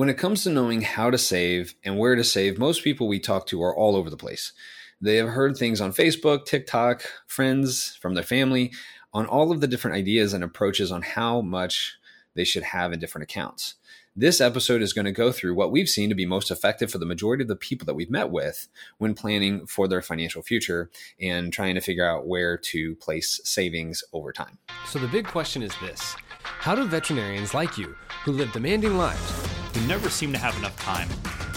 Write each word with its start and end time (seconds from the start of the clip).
When 0.00 0.08
it 0.08 0.16
comes 0.16 0.44
to 0.44 0.50
knowing 0.50 0.80
how 0.80 1.10
to 1.10 1.18
save 1.18 1.74
and 1.84 1.98
where 1.98 2.16
to 2.16 2.24
save, 2.24 2.58
most 2.58 2.82
people 2.82 3.06
we 3.06 3.20
talk 3.20 3.46
to 3.48 3.62
are 3.62 3.76
all 3.76 3.94
over 3.94 4.08
the 4.08 4.16
place. 4.16 4.54
They 4.98 5.16
have 5.16 5.28
heard 5.28 5.58
things 5.58 5.78
on 5.78 5.92
Facebook, 5.92 6.46
TikTok, 6.46 7.02
friends 7.26 7.98
from 8.00 8.14
their 8.14 8.24
family 8.24 8.72
on 9.12 9.26
all 9.26 9.52
of 9.52 9.60
the 9.60 9.66
different 9.66 9.98
ideas 9.98 10.32
and 10.32 10.42
approaches 10.42 10.90
on 10.90 11.02
how 11.02 11.42
much 11.42 11.98
they 12.34 12.44
should 12.44 12.62
have 12.62 12.94
in 12.94 12.98
different 12.98 13.24
accounts. 13.24 13.74
This 14.16 14.40
episode 14.40 14.80
is 14.80 14.94
going 14.94 15.04
to 15.04 15.12
go 15.12 15.32
through 15.32 15.54
what 15.54 15.70
we've 15.70 15.86
seen 15.86 16.08
to 16.08 16.14
be 16.14 16.24
most 16.24 16.50
effective 16.50 16.90
for 16.90 16.96
the 16.96 17.04
majority 17.04 17.42
of 17.42 17.48
the 17.48 17.54
people 17.54 17.84
that 17.84 17.94
we've 17.94 18.10
met 18.10 18.30
with 18.30 18.68
when 18.96 19.12
planning 19.12 19.66
for 19.66 19.86
their 19.86 20.00
financial 20.00 20.40
future 20.40 20.90
and 21.20 21.52
trying 21.52 21.74
to 21.74 21.82
figure 21.82 22.08
out 22.08 22.26
where 22.26 22.56
to 22.56 22.96
place 22.96 23.38
savings 23.44 24.02
over 24.14 24.32
time. 24.32 24.56
So, 24.86 24.98
the 24.98 25.08
big 25.08 25.26
question 25.26 25.62
is 25.62 25.74
this 25.82 26.16
How 26.42 26.74
do 26.74 26.86
veterinarians 26.86 27.52
like 27.52 27.76
you, 27.76 27.94
who 28.24 28.32
live 28.32 28.50
demanding 28.52 28.96
lives, 28.96 29.59
who 29.72 29.86
never 29.86 30.10
seem 30.10 30.32
to 30.32 30.38
have 30.38 30.56
enough 30.58 30.76
time, 30.78 31.08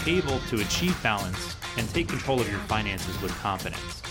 able 0.06 0.38
to 0.48 0.60
achieve 0.60 1.00
balance 1.02 1.56
and 1.76 1.88
take 1.90 2.08
control 2.08 2.40
of 2.40 2.48
your 2.48 2.60
finances 2.60 3.20
with 3.20 3.32
confidence? 3.38 4.02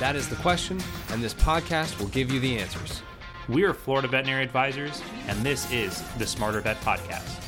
That 0.00 0.16
is 0.16 0.28
the 0.28 0.36
question, 0.36 0.80
and 1.10 1.22
this 1.22 1.34
podcast 1.34 1.98
will 1.98 2.08
give 2.08 2.30
you 2.30 2.40
the 2.40 2.58
answers. 2.58 3.02
We 3.48 3.64
are 3.64 3.74
Florida 3.74 4.08
Veterinary 4.08 4.42
Advisors, 4.42 5.02
and 5.28 5.38
this 5.40 5.70
is 5.70 6.02
the 6.18 6.26
Smarter 6.26 6.60
Vet 6.60 6.80
Podcast. 6.80 7.40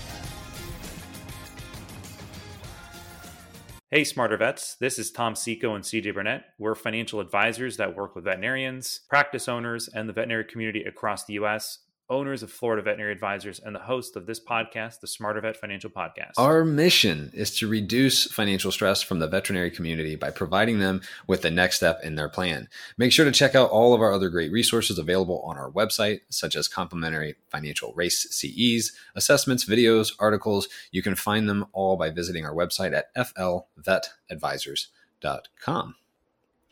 Hey, 3.90 4.04
Smarter 4.04 4.36
Vets. 4.36 4.76
This 4.76 4.98
is 4.98 5.10
Tom 5.10 5.34
Seco 5.34 5.74
and 5.74 5.82
CJ 5.82 6.12
Burnett. 6.12 6.44
We're 6.58 6.74
financial 6.74 7.20
advisors 7.20 7.76
that 7.78 7.96
work 7.96 8.14
with 8.14 8.24
veterinarians, 8.24 9.00
practice 9.08 9.48
owners, 9.48 9.88
and 9.88 10.08
the 10.08 10.12
veterinary 10.12 10.44
community 10.44 10.84
across 10.84 11.24
the 11.24 11.34
U.S 11.34 11.78
owners 12.08 12.42
of 12.42 12.50
Florida 12.50 12.82
Veterinary 12.82 13.12
Advisors, 13.12 13.58
and 13.58 13.74
the 13.74 13.80
host 13.80 14.16
of 14.16 14.26
this 14.26 14.38
podcast, 14.38 15.00
the 15.00 15.06
Smarter 15.06 15.40
Vet 15.40 15.56
Financial 15.56 15.90
Podcast. 15.90 16.32
Our 16.36 16.64
mission 16.64 17.30
is 17.34 17.56
to 17.58 17.68
reduce 17.68 18.30
financial 18.32 18.72
stress 18.72 19.02
from 19.02 19.18
the 19.18 19.28
veterinary 19.28 19.70
community 19.70 20.16
by 20.16 20.30
providing 20.30 20.78
them 20.78 21.02
with 21.26 21.42
the 21.42 21.50
next 21.50 21.76
step 21.76 22.00
in 22.02 22.14
their 22.14 22.28
plan. 22.28 22.68
Make 22.96 23.12
sure 23.12 23.24
to 23.24 23.32
check 23.32 23.54
out 23.54 23.70
all 23.70 23.94
of 23.94 24.00
our 24.00 24.12
other 24.12 24.28
great 24.28 24.52
resources 24.52 24.98
available 24.98 25.40
on 25.42 25.56
our 25.56 25.70
website, 25.70 26.20
such 26.28 26.56
as 26.56 26.68
complimentary 26.68 27.36
financial 27.50 27.92
RACE 27.94 28.28
CEs, 28.30 28.92
assessments, 29.14 29.64
videos, 29.64 30.12
articles. 30.18 30.68
You 30.90 31.02
can 31.02 31.14
find 31.14 31.48
them 31.48 31.66
all 31.72 31.96
by 31.96 32.10
visiting 32.10 32.44
our 32.44 32.54
website 32.54 32.94
at 32.94 33.14
flvetadvisors.com. 33.14 35.94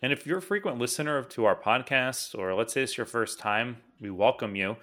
And 0.02 0.12
if 0.12 0.26
you're 0.26 0.38
a 0.38 0.42
frequent 0.42 0.78
listener 0.78 1.22
to 1.22 1.44
our 1.46 1.56
podcast, 1.56 2.38
or 2.38 2.54
let's 2.54 2.74
say 2.74 2.82
it's 2.82 2.98
your 2.98 3.06
first 3.06 3.38
time, 3.38 3.78
we 4.00 4.10
welcome 4.10 4.54
you. 4.54 4.76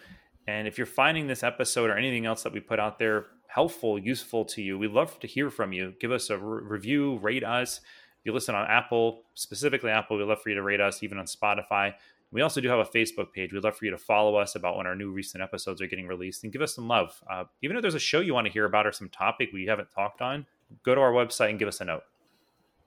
And 0.51 0.67
if 0.67 0.77
you're 0.77 0.85
finding 0.85 1.27
this 1.27 1.43
episode 1.43 1.89
or 1.89 1.97
anything 1.97 2.25
else 2.25 2.43
that 2.43 2.51
we 2.51 2.59
put 2.59 2.77
out 2.77 2.99
there 2.99 3.27
helpful, 3.47 3.97
useful 3.97 4.43
to 4.45 4.61
you, 4.61 4.77
we'd 4.77 4.91
love 4.91 5.17
to 5.19 5.27
hear 5.27 5.49
from 5.49 5.71
you. 5.71 5.93
Give 5.99 6.11
us 6.11 6.29
a 6.29 6.37
re- 6.37 6.61
review, 6.63 7.17
rate 7.19 7.43
us. 7.43 7.77
If 7.77 8.25
you 8.25 8.33
listen 8.33 8.53
on 8.53 8.67
Apple, 8.67 9.23
specifically 9.33 9.91
Apple, 9.91 10.17
we'd 10.17 10.25
love 10.25 10.41
for 10.41 10.49
you 10.49 10.55
to 10.55 10.61
rate 10.61 10.81
us, 10.81 11.03
even 11.03 11.17
on 11.17 11.25
Spotify. 11.25 11.93
We 12.31 12.41
also 12.41 12.59
do 12.59 12.67
have 12.67 12.79
a 12.79 12.85
Facebook 12.85 13.31
page. 13.31 13.53
We'd 13.53 13.63
love 13.63 13.77
for 13.77 13.85
you 13.85 13.91
to 13.91 13.97
follow 13.97 14.35
us 14.35 14.55
about 14.55 14.75
when 14.75 14.87
our 14.87 14.95
new 14.95 15.11
recent 15.11 15.41
episodes 15.41 15.81
are 15.81 15.87
getting 15.87 16.05
released 16.05 16.43
and 16.43 16.51
give 16.51 16.61
us 16.61 16.75
some 16.75 16.87
love. 16.87 17.21
Uh, 17.29 17.45
even 17.61 17.77
if 17.77 17.81
there's 17.81 17.95
a 17.95 17.99
show 17.99 18.19
you 18.19 18.33
want 18.33 18.45
to 18.47 18.53
hear 18.53 18.65
about 18.65 18.85
or 18.85 18.91
some 18.91 19.09
topic 19.09 19.49
we 19.53 19.65
haven't 19.67 19.89
talked 19.91 20.21
on, 20.21 20.45
go 20.83 20.93
to 20.93 20.99
our 21.01 21.13
website 21.13 21.49
and 21.49 21.59
give 21.59 21.69
us 21.69 21.79
a 21.79 21.85
note. 21.85 22.03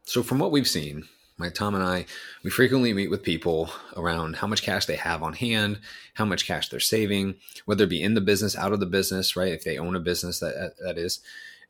So, 0.04 0.22
from 0.22 0.38
what 0.38 0.52
we've 0.52 0.68
seen, 0.68 1.08
my 1.36 1.48
Tom 1.48 1.74
and 1.74 1.82
I, 1.82 2.06
we 2.44 2.50
frequently 2.50 2.92
meet 2.92 3.10
with 3.10 3.22
people 3.22 3.70
around 3.96 4.36
how 4.36 4.46
much 4.46 4.62
cash 4.62 4.86
they 4.86 4.96
have 4.96 5.22
on 5.22 5.32
hand, 5.32 5.80
how 6.14 6.24
much 6.24 6.46
cash 6.46 6.68
they're 6.68 6.80
saving, 6.80 7.34
whether 7.64 7.84
it 7.84 7.90
be 7.90 8.02
in 8.02 8.14
the 8.14 8.20
business, 8.20 8.56
out 8.56 8.72
of 8.72 8.80
the 8.80 8.86
business, 8.86 9.34
right? 9.34 9.52
If 9.52 9.64
they 9.64 9.78
own 9.78 9.96
a 9.96 10.00
business, 10.00 10.38
that 10.40 10.74
that 10.84 10.98
is. 10.98 11.20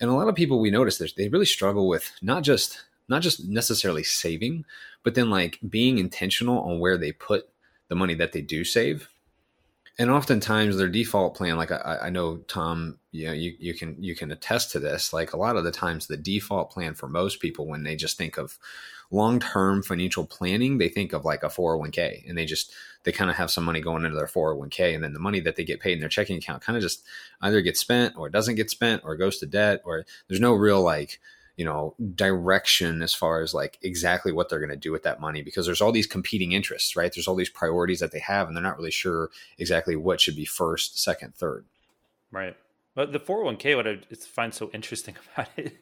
And 0.01 0.11
a 0.11 0.15
lot 0.15 0.29
of 0.29 0.35
people 0.35 0.61
we 0.61 0.71
notice 0.71 0.99
they 0.99 1.29
really 1.29 1.47
struggle 1.47 1.89
with 1.89 2.13
not 2.21 2.43
just 2.43 2.85
not 3.09 3.23
just 3.23 3.47
necessarily 3.47 4.03
saving, 4.03 4.65
but 5.03 5.15
then 5.15 5.31
like 5.31 5.59
being 5.69 5.99
intentional 5.99 6.59
on 6.61 6.81
where 6.81 6.99
they 6.99 7.13
put 7.13 7.49
the 7.89 7.95
money 7.95 8.15
that 8.15 8.33
they 8.33 8.41
do 8.41 8.65
save 8.65 9.09
and 9.99 10.11
oftentimes 10.11 10.77
their 10.77 10.89
default 10.89 11.37
plan 11.37 11.57
like 11.57 11.71
I, 11.71 11.99
I, 12.03 12.11
know 12.11 12.39
tom 12.49 12.99
you 13.13 13.27
know 13.27 13.33
you, 13.33 13.55
you 13.59 13.75
can 13.75 13.97
you 14.03 14.15
can 14.15 14.31
attest 14.31 14.73
to 14.73 14.81
this 14.81 15.13
like 15.13 15.33
a 15.33 15.37
lot 15.37 15.57
of 15.57 15.65
the 15.65 15.71
times 15.71 16.07
the 16.07 16.17
default 16.17 16.71
plan 16.71 16.95
for 16.95 17.09
most 17.09 17.41
people 17.41 17.67
when 17.67 17.85
they 17.85 17.97
just 17.97 18.19
think 18.19 18.37
of 18.37 18.59
long-term 19.11 19.83
financial 19.83 20.27
planning 20.27 20.79
they 20.79 20.89
think 20.89 21.13
of 21.13 21.25
like 21.25 21.43
a 21.43 21.49
401k 21.49 22.29
and 22.29 22.37
they 22.37 22.45
just 22.45 22.73
they 23.05 23.13
kind 23.13 23.31
of 23.31 23.37
have 23.37 23.51
some 23.51 23.65
money 23.65 23.81
going 23.81 24.05
into 24.05 24.17
their 24.17 24.27
401k 24.27 24.95
and 24.95 25.05
then 25.05 25.13
the 25.13 25.21
money 25.21 25.41
that 25.41 25.57
they 25.57 25.65
get 25.65 25.81
paid 25.81 25.93
in 25.93 26.01
their 26.01 26.09
checking 26.09 26.39
account 26.39 26.63
kind 26.63 26.77
of 26.77 26.83
just 26.83 27.05
either 27.43 27.61
gets 27.61 27.81
spent 27.81 28.17
or 28.17 28.27
it 28.27 28.33
doesn't 28.33 28.57
get 28.57 28.71
spent 28.71 29.03
or 29.05 29.17
goes 29.17 29.39
to 29.39 29.47
debt 29.47 29.83
or 29.85 30.05
there's 30.29 30.41
no 30.41 30.55
real 30.55 30.83
like 30.83 31.21
you 31.57 31.65
know 31.65 31.95
direction 32.15 33.03
as 33.03 33.15
far 33.15 33.43
as 33.43 33.55
like 33.55 33.79
exactly 33.83 34.33
what 34.33 34.49
they're 34.49 34.59
going 34.59 34.71
to 34.71 34.77
do 34.77 34.93
with 34.93 35.05
that 35.05 35.21
money 35.21 35.43
because 35.43 35.67
there's 35.67 35.81
all 35.81 35.93
these 35.93 36.07
competing 36.07 36.53
interests 36.53 36.97
right? 36.97 37.13
There's 37.15 37.29
all 37.29 37.35
these 37.35 37.49
priorities 37.49 38.01
that 38.01 38.13
they 38.13 38.21
have 38.21 38.49
and 38.49 38.57
they're 38.57 38.63
not 38.63 38.77
really 38.77 38.91
sure 38.91 39.31
exactly 39.59 39.97
what 39.97 40.21
should 40.21 40.37
be 40.37 40.45
first 40.45 41.01
second 41.03 41.35
third. 41.35 41.65
Right. 42.31 42.57
But 42.95 43.13
the 43.13 43.21
401k 43.21 43.77
what 43.77 43.89
i 43.89 43.99
find 44.27 44.55
so 44.55 44.71
interesting 44.73 45.17
about 45.35 45.51
it 45.57 45.77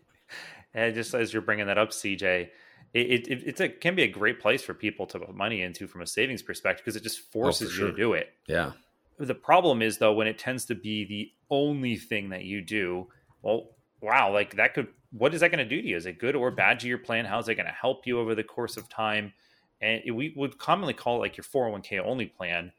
and 0.75 0.95
just 0.95 1.15
as 1.15 1.33
you're 1.33 1.43
bringing 1.43 1.67
that 1.67 1.79
up 1.79 1.91
cj 1.91 2.49
it, 2.95 3.27
it, 3.29 3.43
it's 3.47 3.61
a 3.61 3.69
can 3.69 3.95
be 3.95 4.03
a 4.03 4.09
great 4.09 4.41
place 4.41 4.63
for 4.63 4.75
people 4.75 5.07
to 5.07 5.19
put 5.19 5.35
money 5.35 5.63
into 5.63 5.87
from 5.87 6.03
a 6.03 6.07
savings 6.07 6.43
perspective 6.43 6.85
because 6.85 6.97
it 6.97 7.03
just 7.03 7.21
oh, 7.21 7.31
forces 7.33 7.69
oh, 7.69 7.73
sure. 7.73 7.87
you 7.87 7.93
to 7.93 7.97
do 7.97 8.13
it. 8.13 8.33
Yeah. 8.47 8.73
The 9.19 9.35
problem 9.35 9.83
is 9.83 9.99
though 9.99 10.13
when 10.13 10.27
it 10.27 10.39
tends 10.39 10.67
to 10.67 10.75
be 10.75 11.05
the 11.05 11.33
only 11.51 11.97
thing 11.97 12.31
that 12.31 12.45
you 12.45 12.61
do 12.61 13.09
well 13.41 13.71
wow 14.01 14.33
like 14.33 14.57
that 14.57 14.75
could 14.75 14.89
what 15.13 15.35
is 15.35 15.41
that 15.41 15.51
going 15.51 15.67
to 15.67 15.69
do 15.69 15.81
to 15.81 15.89
you? 15.89 15.97
Is 15.97 16.07
it 16.07 16.19
good 16.19 16.35
or 16.35 16.51
bad 16.51 16.81
to 16.81 16.89
your 16.89 16.99
plan? 16.99 17.25
How 17.25 17.39
is 17.39 17.49
it 17.49 17.55
going 17.55 17.67
to 17.67 17.73
help 17.73 18.07
you 18.07 18.19
over 18.19 18.35
the 18.35 18.43
course 18.43 18.77
of 18.77 18.89
time? 18.89 19.33
And 19.81 20.03
it, 20.05 20.13
we 20.13 20.33
would 20.37 20.59
commonly 20.59 20.95
call 20.95 21.17
it 21.17 21.21
like 21.21 21.37
your 21.37 21.45
401k 21.45 22.05
only 22.05 22.27
plan. 22.27 22.73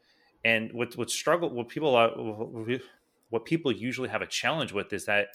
And 0.44 0.72
what 0.74 0.98
what 0.98 1.10
struggle 1.10 1.50
what 1.50 1.70
people 1.70 1.96
uh, 1.96 2.10
what 3.30 3.46
people 3.46 3.72
usually 3.72 4.10
have 4.10 4.22
a 4.22 4.28
challenge 4.28 4.74
with 4.74 4.92
is 4.92 5.06
that 5.06 5.28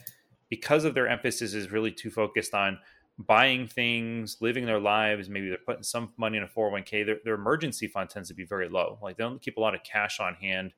because 0.50 0.84
of 0.84 0.94
their 0.94 1.08
emphasis 1.08 1.54
is 1.54 1.70
really 1.70 1.92
too 1.92 2.10
focused 2.10 2.54
on 2.54 2.78
buying 3.18 3.66
things, 3.66 4.38
living 4.40 4.66
their 4.66 4.78
lives, 4.78 5.28
maybe 5.28 5.48
they're 5.48 5.58
putting 5.58 5.82
some 5.82 6.12
money 6.16 6.36
in 6.36 6.44
a 6.44 6.46
401k, 6.46 7.04
their, 7.04 7.16
their 7.24 7.34
emergency 7.34 7.88
fund 7.88 8.08
tends 8.08 8.28
to 8.28 8.34
be 8.34 8.44
very 8.44 8.68
low. 8.68 8.98
Like 9.02 9.16
they 9.16 9.24
don't 9.24 9.42
keep 9.42 9.56
a 9.56 9.60
lot 9.60 9.74
of 9.74 9.82
cash 9.82 10.20
on 10.20 10.34
hand, 10.34 10.72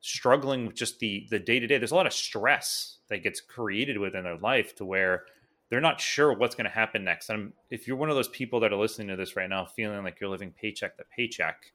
struggling 0.00 0.66
with 0.66 0.76
just 0.76 0.98
the 0.98 1.26
the 1.30 1.38
day 1.38 1.58
to 1.58 1.66
day. 1.66 1.78
There's 1.78 1.92
a 1.92 1.96
lot 1.96 2.06
of 2.06 2.12
stress 2.12 2.98
that 3.08 3.22
gets 3.22 3.40
created 3.40 3.98
within 3.98 4.24
their 4.24 4.38
life 4.38 4.74
to 4.76 4.84
where 4.84 5.24
they're 5.70 5.80
not 5.80 6.00
sure 6.00 6.32
what's 6.32 6.54
going 6.54 6.64
to 6.64 6.70
happen 6.70 7.04
next. 7.04 7.28
And 7.28 7.52
if 7.70 7.86
you're 7.86 7.96
one 7.96 8.08
of 8.08 8.16
those 8.16 8.28
people 8.28 8.60
that 8.60 8.72
are 8.72 8.76
listening 8.76 9.08
to 9.08 9.16
this 9.16 9.36
right 9.36 9.48
now, 9.48 9.66
feeling 9.66 10.02
like 10.02 10.18
you're 10.20 10.30
living 10.30 10.52
paycheck 10.58 10.96
to 10.96 11.04
paycheck, 11.14 11.72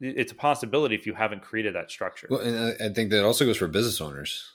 it's 0.00 0.32
a 0.32 0.34
possibility 0.34 0.94
if 0.94 1.06
you 1.06 1.14
haven't 1.14 1.42
created 1.42 1.74
that 1.74 1.90
structure. 1.90 2.28
Well, 2.30 2.40
and 2.40 2.76
I 2.80 2.92
think 2.92 3.10
that 3.10 3.24
also 3.24 3.44
goes 3.44 3.56
for 3.56 3.68
business 3.68 4.00
owners, 4.00 4.54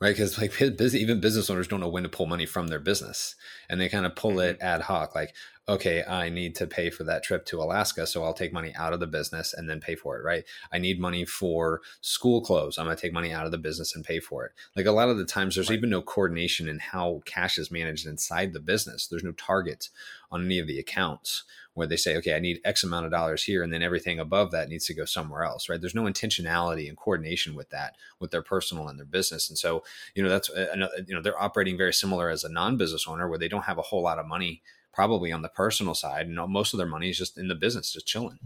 right? 0.00 0.14
Because 0.14 0.38
like 0.38 0.60
even 0.94 1.20
business 1.20 1.50
owners 1.50 1.68
don't 1.68 1.80
know 1.80 1.88
when 1.88 2.04
to 2.04 2.08
pull 2.08 2.26
money 2.26 2.46
from 2.46 2.68
their 2.68 2.78
business, 2.80 3.34
and 3.68 3.80
they 3.80 3.88
kind 3.88 4.06
of 4.06 4.14
pull 4.14 4.32
mm-hmm. 4.32 4.50
it 4.50 4.58
ad 4.60 4.82
hoc. 4.82 5.14
Like, 5.14 5.34
okay, 5.68 6.04
I 6.04 6.28
need 6.28 6.54
to 6.56 6.66
pay 6.66 6.90
for 6.90 7.02
that 7.04 7.24
trip 7.24 7.44
to 7.46 7.60
Alaska. 7.60 8.06
So 8.06 8.22
I'll 8.22 8.34
take 8.34 8.52
money 8.52 8.72
out 8.76 8.92
of 8.92 9.00
the 9.00 9.06
business 9.06 9.52
and 9.52 9.68
then 9.68 9.80
pay 9.80 9.96
for 9.96 10.16
it, 10.16 10.22
right? 10.22 10.44
I 10.72 10.78
need 10.78 11.00
money 11.00 11.24
for 11.24 11.80
school 12.00 12.40
clothes. 12.40 12.78
I'm 12.78 12.84
going 12.84 12.96
to 12.96 13.00
take 13.00 13.12
money 13.12 13.32
out 13.32 13.46
of 13.46 13.52
the 13.52 13.58
business 13.58 13.94
and 13.94 14.04
pay 14.04 14.20
for 14.20 14.44
it. 14.44 14.52
Like 14.76 14.86
a 14.86 14.92
lot 14.92 15.08
of 15.08 15.18
the 15.18 15.24
times, 15.24 15.56
there's 15.56 15.68
right. 15.68 15.76
even 15.76 15.90
no 15.90 16.02
coordination 16.02 16.68
in 16.68 16.78
how 16.78 17.22
cash 17.24 17.58
is 17.58 17.72
managed 17.72 18.06
inside 18.06 18.52
the 18.52 18.60
business. 18.60 19.08
There's 19.08 19.24
no 19.24 19.32
target 19.32 19.88
on 20.30 20.44
any 20.44 20.60
of 20.60 20.68
the 20.68 20.78
accounts 20.78 21.42
where 21.74 21.86
they 21.86 21.96
say, 21.96 22.16
okay, 22.16 22.34
I 22.34 22.38
need 22.38 22.60
X 22.64 22.84
amount 22.84 23.04
of 23.04 23.12
dollars 23.12 23.42
here, 23.42 23.62
and 23.62 23.70
then 23.70 23.82
everything 23.82 24.18
above 24.18 24.50
that 24.52 24.70
needs 24.70 24.86
to 24.86 24.94
go 24.94 25.04
somewhere 25.04 25.44
else, 25.44 25.68
right? 25.68 25.78
There's 25.78 25.94
no 25.94 26.04
intentionality 26.04 26.88
and 26.88 26.96
coordination 26.96 27.54
with 27.54 27.68
that, 27.68 27.96
with 28.18 28.30
their 28.30 28.40
personal 28.40 28.88
and 28.88 28.98
their 28.98 29.04
business. 29.04 29.50
And 29.50 29.58
so, 29.58 29.84
you 30.14 30.22
know, 30.22 30.30
that's, 30.30 30.48
uh, 30.48 30.74
you 31.06 31.14
know, 31.14 31.20
they're 31.20 31.40
operating 31.40 31.76
very 31.76 31.92
similar 31.92 32.30
as 32.30 32.44
a 32.44 32.48
non 32.48 32.78
business 32.78 33.06
owner 33.06 33.28
where 33.28 33.38
they 33.38 33.48
don't 33.48 33.64
have 33.64 33.76
a 33.76 33.82
whole 33.82 34.02
lot 34.02 34.18
of 34.18 34.26
money 34.26 34.62
probably 34.96 35.30
on 35.30 35.42
the 35.42 35.48
personal 35.50 35.94
side. 35.94 36.26
And 36.26 36.36
most 36.50 36.72
of 36.72 36.78
their 36.78 36.86
money 36.86 37.10
is 37.10 37.18
just 37.18 37.36
in 37.36 37.48
the 37.48 37.54
business, 37.54 37.92
just 37.92 38.06
chilling. 38.06 38.38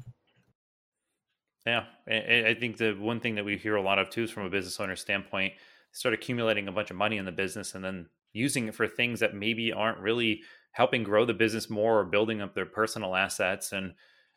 Yeah, 1.64 1.84
I 2.08 2.56
think 2.58 2.76
the 2.76 2.92
one 2.94 3.20
thing 3.20 3.36
that 3.36 3.44
we 3.44 3.56
hear 3.56 3.76
a 3.76 3.82
lot 3.82 4.00
of 4.00 4.10
too 4.10 4.24
is 4.24 4.30
from 4.30 4.46
a 4.46 4.50
business 4.50 4.80
owner 4.80 4.96
standpoint, 4.96 5.52
start 5.92 6.12
accumulating 6.12 6.66
a 6.66 6.72
bunch 6.72 6.90
of 6.90 6.96
money 6.96 7.18
in 7.18 7.24
the 7.24 7.32
business 7.32 7.74
and 7.74 7.84
then 7.84 8.06
using 8.32 8.66
it 8.66 8.74
for 8.74 8.88
things 8.88 9.20
that 9.20 9.34
maybe 9.34 9.72
aren't 9.72 10.00
really 10.00 10.42
helping 10.72 11.04
grow 11.04 11.24
the 11.24 11.34
business 11.34 11.70
more 11.70 12.00
or 12.00 12.04
building 12.04 12.40
up 12.40 12.54
their 12.54 12.66
personal 12.66 13.14
assets. 13.14 13.72
And 13.72 13.94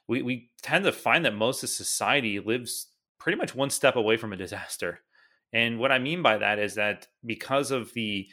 we, 0.08 0.22
we 0.22 0.52
tend 0.62 0.86
to 0.86 0.92
find 0.92 1.26
that 1.26 1.34
most 1.34 1.64
of 1.64 1.70
society 1.70 2.40
lives 2.40 2.88
pretty 3.20 3.38
much 3.38 3.56
one 3.56 3.72
step 3.72 3.96
away 3.96 4.18
from 4.18 4.34
a 4.34 4.38
disaster. 4.38 5.00
And 5.52 5.80
what 5.80 5.92
I 5.92 6.00
mean 6.00 6.22
by 6.22 6.38
that 6.38 6.60
is 6.60 6.76
that 6.76 7.08
because 7.26 7.72
of 7.72 7.94
the 7.94 8.28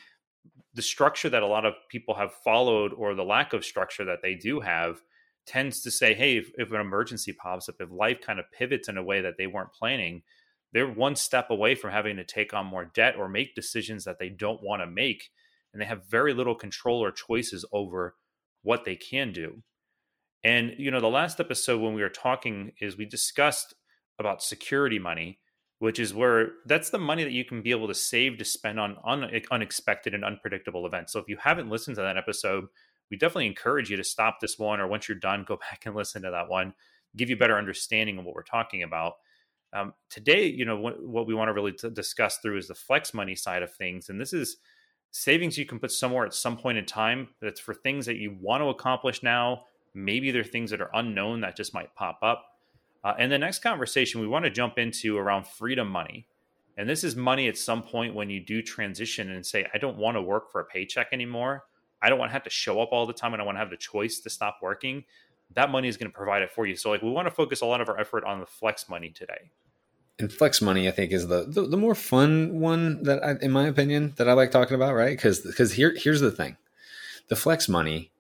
the 0.75 0.83
structure 0.83 1.29
that 1.29 1.43
a 1.43 1.47
lot 1.47 1.65
of 1.65 1.75
people 1.89 2.15
have 2.15 2.33
followed 2.45 2.93
or 2.93 3.15
the 3.15 3.25
lack 3.25 3.53
of 3.53 3.65
structure 3.65 4.05
that 4.05 4.21
they 4.23 4.35
do 4.35 4.61
have 4.61 5.01
tends 5.47 5.81
to 5.81 5.91
say 5.91 6.15
hey 6.15 6.37
if, 6.37 6.51
if, 6.59 6.71
an 6.71 6.81
emergency 6.81 7.33
pops 7.33 7.69
up 7.69 7.77
if 7.81 7.91
life 7.91 8.21
kind 8.21 8.39
of 8.39 8.45
pivots 8.57 8.89
in 8.89 8.97
a 8.97 9.03
way 9.03 9.21
that 9.21 9.35
they 9.39 9.47
weren't 9.47 9.73
planning 9.73 10.23
they're 10.73 10.89
one 10.89 11.17
step 11.17 11.51
away 11.51 11.75
from 11.75 11.91
having 11.91 12.17
to 12.17 12.25
take 12.25 12.55
on 12.55 12.67
more 12.67 12.85
debt 12.85 13.17
or 13.17 13.29
make 13.29 13.55
decisions 13.55 14.05
that 14.05 14.19
they 14.19 14.29
don't 14.29 14.63
want 14.63 14.83
to 14.83 14.87
make. 14.87 15.31
And 15.73 15.81
they 15.81 15.87
have 15.87 16.09
very 16.09 16.33
little 16.33 16.55
control 16.55 17.03
or 17.03 17.11
choices 17.11 17.65
over 17.73 18.17
what 18.63 18.85
they 18.85 18.97
can 18.97 19.33
do. 19.33 19.63
And, 20.43 20.75
you 20.79 20.91
know, 20.91 21.01
the 21.01 21.09
last 21.09 21.41
episode 21.41 21.81
when 21.81 21.95
we 21.95 22.03
were 22.03 22.09
talking 22.09 22.73
is 22.81 22.97
we 22.97 23.05
discussed 23.05 23.75
about 24.19 24.43
security 24.43 24.99
money, 24.99 25.39
which 25.81 25.99
is 25.99 26.13
where 26.13 26.53
that's 26.67 26.91
the 26.91 26.99
money 26.99 27.25
that 27.25 27.33
you 27.33 27.45
can 27.45 27.63
be 27.63 27.71
able 27.71 27.89
to 27.89 27.95
save 27.95 28.37
to 28.37 28.45
spend 28.45 28.79
on 28.79 28.97
un- 29.03 29.31
unexpected 29.51 30.13
and 30.13 30.25
unpredictable 30.25 30.87
events. 30.87 31.11
So 31.11 31.19
if 31.19 31.27
you 31.27 31.39
haven't 31.39 31.71
listened 31.71 31.97
to 31.97 32.03
that 32.03 32.19
episode, 32.19 32.67
we 33.11 33.17
definitely 33.17 33.47
encourage 33.47 33.89
you 33.89 33.97
to 33.97 34.05
stop 34.05 34.41
this 34.41 34.59
one 34.59 34.79
or 34.79 34.87
once 34.87 35.09
you're 35.09 35.19
done, 35.19 35.45
go 35.49 35.57
back 35.71 35.87
and 35.87 35.97
listen 35.97 36.21
to 36.23 36.31
that 36.31 36.51
one, 36.51 36.75
give 37.17 37.31
you 37.31 37.37
better 37.37 37.57
understanding 37.57 38.19
of 38.19 38.27
what 38.27 38.35
we're 38.35 38.43
talking 38.43 38.83
about. 38.83 39.15
Um, 39.73 39.95
today, 40.11 40.47
you 40.47 40.67
know, 40.67 40.77
what, 40.77 41.03
what 41.03 41.27
we 41.27 41.35
want 41.35 41.49
to 41.49 41.55
really 41.55 41.73
t- 41.73 41.89
discuss 41.89 42.37
through 42.39 42.59
is 42.59 42.69
the 42.69 42.75
flex 42.75 43.15
money 43.15 43.35
side 43.35 43.63
of 43.63 43.73
things. 43.73 44.11
And 44.11 44.21
this 44.21 44.35
is 44.35 44.59
savings 45.13 45.57
you 45.57 45.65
can 45.65 45.79
put 45.79 45.93
somewhere 45.93 46.27
at 46.27 46.35
some 46.35 46.59
point 46.59 46.77
in 46.77 46.85
time 46.85 47.29
that's 47.41 47.61
for 47.61 47.73
things 47.73 48.05
that 48.05 48.17
you 48.17 48.37
want 48.39 48.63
to 48.63 48.69
accomplish 48.69 49.23
now. 49.23 49.63
Maybe 49.95 50.31
they're 50.31 50.45
things 50.45 50.71
that 50.73 50.83
are 50.83 50.91
unknown 50.93 51.41
that 51.41 51.57
just 51.57 51.73
might 51.73 51.95
pop 51.95 52.19
up. 52.21 52.45
Uh, 53.03 53.15
and 53.19 53.33
the 53.33 53.39
next 53.39 53.61
conversation 53.61 54.21
we 54.21 54.27
want 54.27 54.45
to 54.45 54.51
jump 54.51 54.79
into 54.79 55.17
around 55.17 55.47
freedom 55.47 55.89
money. 55.89 56.27
And 56.77 56.89
this 56.89 57.05
is 57.05 57.17
money 57.17 57.49
at 57.49 57.57
some 57.57 57.83
point 57.83 58.15
when 58.15 58.31
you 58.31 58.41
do 58.41 58.63
transition 58.63 59.31
and 59.31 59.45
say, 59.45 59.67
I 59.75 59.79
don't 59.79 59.97
want 59.97 60.17
to 60.17 60.23
work 60.23 60.51
for 60.51 60.61
a 60.61 60.65
paycheck 60.65 61.09
anymore. 61.13 61.65
I 62.03 62.09
don't 62.09 62.19
want 62.19 62.31
to 62.31 62.33
have 62.33 62.45
to 62.45 62.51
show 62.51 62.81
up 62.81 62.91
all 62.93 63.07
the 63.07 63.13
time. 63.13 63.33
And 63.33 63.43
I 63.43 63.45
want 63.45 63.57
to 63.57 63.61
have 63.61 63.71
the 63.71 63.77
choice 63.77 64.21
to 64.21 64.31
stop 64.31 64.59
working. 64.63 65.05
That 65.55 65.71
money 65.71 65.89
is 65.89 65.97
going 65.97 66.11
to 66.11 66.17
provide 66.17 66.43
it 66.43 66.51
for 66.53 66.67
you. 66.67 66.77
So, 66.77 66.91
like, 66.91 67.03
we 67.03 67.11
want 67.11 67.27
to 67.27 67.35
focus 67.35 67.61
a 67.61 67.67
lot 67.67 67.81
of 67.81 67.89
our 67.89 67.99
effort 67.99 68.25
on 68.25 68.41
the 68.41 68.47
flex 68.47 68.89
money 68.89 69.11
today. 69.11 69.51
And 70.19 70.33
flex 70.33 70.63
money, 70.63 70.87
I 70.87 70.91
think, 70.93 71.13
is 71.13 71.27
the 71.27 71.45
the, 71.47 71.63
the 71.63 71.77
more 71.77 71.95
fun 71.95 72.61
one 72.61 73.03
that, 73.03 73.23
I, 73.25 73.35
in 73.45 73.51
my 73.51 73.67
opinion, 73.67 74.15
that 74.17 74.29
I 74.29 74.35
like 74.35 74.51
talking 74.51 74.75
about, 74.75 74.95
right? 74.95 75.17
Because 75.17 75.41
because 75.41 75.73
here 75.73 75.95
here's 75.97 76.21
the 76.21 76.31
thing, 76.31 76.57
the 77.29 77.37
flex 77.37 77.69
money 77.69 78.13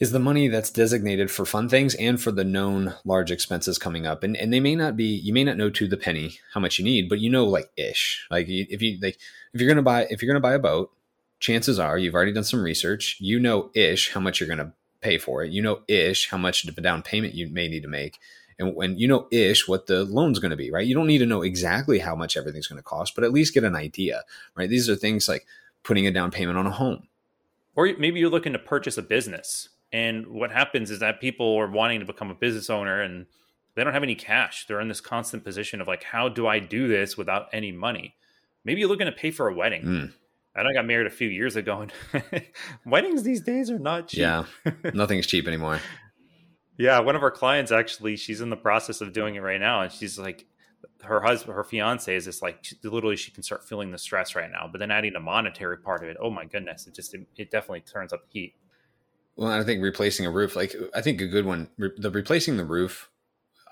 is 0.00 0.12
the 0.12 0.18
money 0.18 0.48
that's 0.48 0.70
designated 0.70 1.30
for 1.30 1.44
fun 1.44 1.68
things 1.68 1.94
and 1.96 2.20
for 2.20 2.32
the 2.32 2.42
known 2.42 2.94
large 3.04 3.30
expenses 3.30 3.78
coming 3.78 4.06
up. 4.06 4.24
And 4.24 4.36
and 4.36 4.52
they 4.52 4.58
may 4.58 4.74
not 4.74 4.96
be 4.96 5.04
you 5.04 5.32
may 5.32 5.44
not 5.44 5.58
know 5.58 5.70
to 5.70 5.86
the 5.86 5.98
penny 5.98 6.38
how 6.54 6.60
much 6.60 6.78
you 6.78 6.84
need, 6.84 7.08
but 7.08 7.20
you 7.20 7.30
know 7.30 7.44
like 7.44 7.70
ish. 7.76 8.26
Like 8.30 8.46
if 8.48 8.80
you 8.80 8.98
like 9.00 9.18
if 9.52 9.60
you're 9.60 9.68
gonna 9.68 9.82
buy 9.82 10.06
if 10.10 10.22
you're 10.22 10.32
gonna 10.32 10.40
buy 10.40 10.54
a 10.54 10.58
boat, 10.58 10.90
chances 11.38 11.78
are 11.78 11.98
you've 11.98 12.14
already 12.14 12.32
done 12.32 12.44
some 12.44 12.62
research. 12.62 13.18
You 13.20 13.38
know 13.38 13.70
ish 13.74 14.12
how 14.12 14.20
much 14.20 14.40
you're 14.40 14.48
gonna 14.48 14.72
pay 15.02 15.18
for 15.18 15.44
it. 15.44 15.52
You 15.52 15.62
know 15.62 15.82
ish 15.86 16.30
how 16.30 16.38
much 16.38 16.66
down 16.76 17.02
payment 17.02 17.34
you 17.34 17.48
may 17.48 17.68
need 17.68 17.82
to 17.82 17.88
make. 17.88 18.18
And 18.58 18.74
when 18.74 18.98
you 18.98 19.06
know 19.06 19.26
ish 19.30 19.68
what 19.68 19.86
the 19.86 20.04
loan's 20.04 20.38
going 20.38 20.50
to 20.50 20.56
be, 20.56 20.70
right? 20.70 20.86
You 20.86 20.94
don't 20.94 21.06
need 21.06 21.18
to 21.18 21.26
know 21.26 21.40
exactly 21.40 21.98
how 21.98 22.14
much 22.14 22.36
everything's 22.36 22.66
going 22.66 22.76
to 22.76 22.82
cost, 22.82 23.14
but 23.14 23.24
at 23.24 23.32
least 23.32 23.54
get 23.54 23.64
an 23.64 23.74
idea, 23.74 24.22
right? 24.54 24.68
These 24.68 24.90
are 24.90 24.96
things 24.96 25.30
like 25.30 25.46
putting 25.82 26.06
a 26.06 26.10
down 26.10 26.30
payment 26.30 26.58
on 26.58 26.66
a 26.66 26.70
home. 26.70 27.08
Or 27.74 27.88
maybe 27.98 28.20
you're 28.20 28.28
looking 28.28 28.52
to 28.52 28.58
purchase 28.58 28.98
a 28.98 29.02
business 29.02 29.69
and 29.92 30.26
what 30.26 30.50
happens 30.50 30.90
is 30.90 31.00
that 31.00 31.20
people 31.20 31.56
are 31.56 31.70
wanting 31.70 32.00
to 32.00 32.06
become 32.06 32.30
a 32.30 32.34
business 32.34 32.70
owner 32.70 33.00
and 33.00 33.26
they 33.74 33.84
don't 33.84 33.92
have 33.92 34.02
any 34.02 34.14
cash. 34.14 34.66
They're 34.66 34.80
in 34.80 34.88
this 34.88 35.00
constant 35.00 35.44
position 35.44 35.80
of 35.80 35.88
like, 35.88 36.02
how 36.02 36.28
do 36.28 36.46
I 36.46 36.58
do 36.58 36.88
this 36.88 37.16
without 37.16 37.48
any 37.52 37.72
money? 37.72 38.14
Maybe 38.64 38.80
you're 38.80 38.88
looking 38.88 39.06
to 39.06 39.12
pay 39.12 39.30
for 39.30 39.48
a 39.48 39.54
wedding. 39.54 39.82
Mm. 39.82 40.12
And 40.54 40.68
I 40.68 40.72
got 40.72 40.84
married 40.84 41.06
a 41.06 41.10
few 41.10 41.28
years 41.28 41.54
ago, 41.54 41.86
and 42.12 42.44
weddings 42.84 43.22
these 43.22 43.40
days 43.40 43.70
are 43.70 43.78
not 43.78 44.08
cheap. 44.08 44.20
Yeah, 44.20 44.44
nothing's 44.94 45.28
cheap 45.28 45.46
anymore. 45.46 45.80
yeah, 46.76 46.98
one 46.98 47.14
of 47.14 47.22
our 47.22 47.30
clients 47.30 47.70
actually, 47.70 48.16
she's 48.16 48.40
in 48.40 48.50
the 48.50 48.56
process 48.56 49.00
of 49.00 49.12
doing 49.12 49.36
it 49.36 49.40
right 49.40 49.60
now, 49.60 49.82
and 49.82 49.92
she's 49.92 50.18
like, 50.18 50.46
her 51.02 51.20
husband, 51.20 51.54
her 51.54 51.64
fiance 51.64 52.14
is 52.14 52.24
just 52.24 52.42
like 52.42 52.66
literally 52.82 53.16
she 53.16 53.30
can 53.30 53.42
start 53.42 53.66
feeling 53.66 53.90
the 53.90 53.98
stress 53.98 54.34
right 54.34 54.50
now. 54.50 54.68
But 54.70 54.78
then 54.78 54.90
adding 54.90 55.12
the 55.12 55.20
monetary 55.20 55.78
part 55.78 56.02
of 56.02 56.10
it, 56.10 56.16
oh 56.20 56.30
my 56.30 56.44
goodness, 56.44 56.86
it 56.86 56.94
just 56.94 57.14
it, 57.14 57.26
it 57.36 57.50
definitely 57.50 57.80
turns 57.80 58.12
up 58.12 58.22
the 58.24 58.40
heat. 58.40 58.54
Well, 59.40 59.50
I 59.50 59.64
think 59.64 59.82
replacing 59.82 60.26
a 60.26 60.30
roof, 60.30 60.54
like 60.54 60.76
I 60.94 61.00
think 61.00 61.22
a 61.22 61.26
good 61.26 61.46
one, 61.46 61.70
re- 61.78 61.92
the 61.96 62.10
replacing 62.10 62.58
the 62.58 62.64
roof 62.64 63.08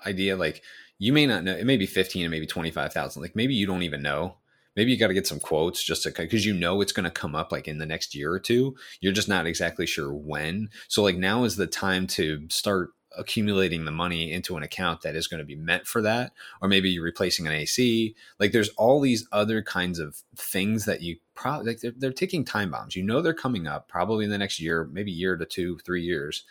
idea, 0.03 0.35
like 0.35 0.63
you 0.97 1.13
may 1.13 1.27
not 1.27 1.43
know, 1.43 1.55
it 1.55 1.67
may 1.67 1.77
be 1.77 1.85
15 1.85 2.23
and 2.23 2.31
maybe 2.31 2.47
25,000. 2.47 3.21
Like 3.21 3.35
maybe 3.35 3.53
you 3.53 3.67
don't 3.67 3.83
even 3.83 4.01
know. 4.01 4.37
Maybe 4.75 4.91
you 4.91 4.97
got 4.97 5.09
to 5.09 5.13
get 5.13 5.27
some 5.27 5.39
quotes 5.39 5.83
just 5.83 6.01
to, 6.03 6.11
cause 6.11 6.43
you 6.43 6.55
know 6.55 6.81
it's 6.81 6.91
going 6.91 7.03
to 7.03 7.11
come 7.11 7.35
up 7.35 7.51
like 7.51 7.67
in 7.67 7.77
the 7.77 7.85
next 7.85 8.15
year 8.15 8.33
or 8.33 8.39
two. 8.39 8.75
You're 8.99 9.13
just 9.13 9.29
not 9.29 9.45
exactly 9.45 9.85
sure 9.85 10.11
when. 10.11 10.69
So 10.87 11.03
like 11.03 11.17
now 11.17 11.43
is 11.43 11.55
the 11.55 11.67
time 11.67 12.07
to 12.07 12.47
start 12.49 12.89
accumulating 13.15 13.85
the 13.85 13.91
money 13.91 14.31
into 14.31 14.57
an 14.57 14.63
account 14.63 15.03
that 15.03 15.15
is 15.15 15.27
going 15.27 15.39
to 15.39 15.45
be 15.45 15.55
meant 15.55 15.85
for 15.85 16.01
that 16.01 16.31
or 16.61 16.69
maybe 16.69 16.89
you're 16.89 17.03
replacing 17.03 17.47
an 17.47 17.53
AC 17.53 18.15
like 18.39 18.51
there's 18.51 18.69
all 18.69 19.01
these 19.01 19.27
other 19.31 19.63
kinds 19.63 19.97
of 19.97 20.21
things 20.35 20.85
that 20.85 21.01
you 21.01 21.17
probably 21.39 21.67
like 21.67 21.79
they're, 21.79 21.93
they're 21.95 22.11
ticking 22.11 22.43
time 22.43 22.69
bombs 22.69 22.95
you 22.95 23.03
know 23.03 23.21
they're 23.21 23.33
coming 23.33 23.65
up 23.65 23.87
probably 23.87 24.25
in 24.25 24.31
the 24.31 24.37
next 24.37 24.59
year 24.59 24.89
maybe 24.91 25.11
year 25.11 25.37
to 25.37 25.45
two 25.45 25.77
three 25.79 26.03
years 26.03 26.43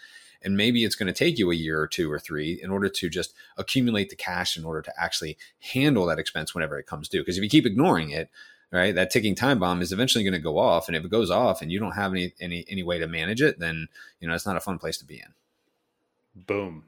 and 0.42 0.56
maybe 0.56 0.84
it's 0.84 0.94
going 0.94 1.06
to 1.06 1.12
take 1.12 1.38
you 1.38 1.50
a 1.50 1.54
year 1.54 1.80
or 1.80 1.86
two 1.86 2.10
or 2.10 2.18
three 2.18 2.58
in 2.62 2.70
order 2.70 2.88
to 2.88 3.08
just 3.08 3.34
accumulate 3.56 4.08
the 4.08 4.16
cash 4.16 4.56
in 4.56 4.64
order 4.64 4.80
to 4.80 4.92
actually 4.98 5.36
handle 5.72 6.06
that 6.06 6.18
expense 6.18 6.54
whenever 6.54 6.78
it 6.78 6.86
comes 6.86 7.08
due 7.08 7.20
because 7.20 7.36
if 7.36 7.42
you 7.42 7.50
keep 7.50 7.66
ignoring 7.66 8.10
it 8.10 8.30
right 8.72 8.94
that 8.94 9.10
ticking 9.10 9.34
time 9.34 9.58
bomb 9.58 9.82
is 9.82 9.92
eventually 9.92 10.24
going 10.24 10.32
to 10.32 10.38
go 10.38 10.58
off 10.58 10.88
and 10.88 10.96
if 10.96 11.04
it 11.04 11.10
goes 11.10 11.30
off 11.30 11.60
and 11.60 11.70
you 11.70 11.78
don't 11.78 11.92
have 11.92 12.12
any 12.12 12.32
any 12.40 12.64
any 12.68 12.82
way 12.82 12.98
to 12.98 13.06
manage 13.06 13.42
it 13.42 13.58
then 13.58 13.88
you 14.20 14.26
know 14.26 14.34
it's 14.34 14.46
not 14.46 14.56
a 14.56 14.60
fun 14.60 14.78
place 14.78 14.98
to 14.98 15.04
be 15.04 15.16
in 15.16 15.34
Boom. 16.46 16.84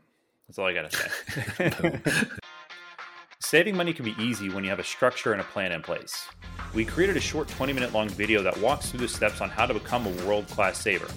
That's 0.46 0.58
all 0.58 0.67
I 0.67 0.73
got 0.73 0.91
to 0.91 0.96
say. 0.96 2.23
Saving 3.41 3.76
money 3.76 3.93
can 3.93 4.05
be 4.05 4.14
easy 4.19 4.49
when 4.49 4.64
you 4.64 4.70
have 4.70 4.79
a 4.79 4.85
structure 4.85 5.32
and 5.32 5.41
a 5.41 5.44
plan 5.44 5.73
in 5.73 5.82
place. 5.82 6.29
We 6.72 6.84
created 6.84 7.17
a 7.17 7.20
short 7.20 7.49
20 7.49 7.72
minute 7.72 7.93
long 7.93 8.08
video 8.08 8.43
that 8.43 8.56
walks 8.58 8.90
through 8.90 9.00
the 9.00 9.08
steps 9.08 9.40
on 9.40 9.50
how 9.50 9.67
to 9.67 9.75
become 9.75 10.06
a 10.06 10.11
world 10.25 10.46
class 10.49 10.78
saver. 10.78 11.08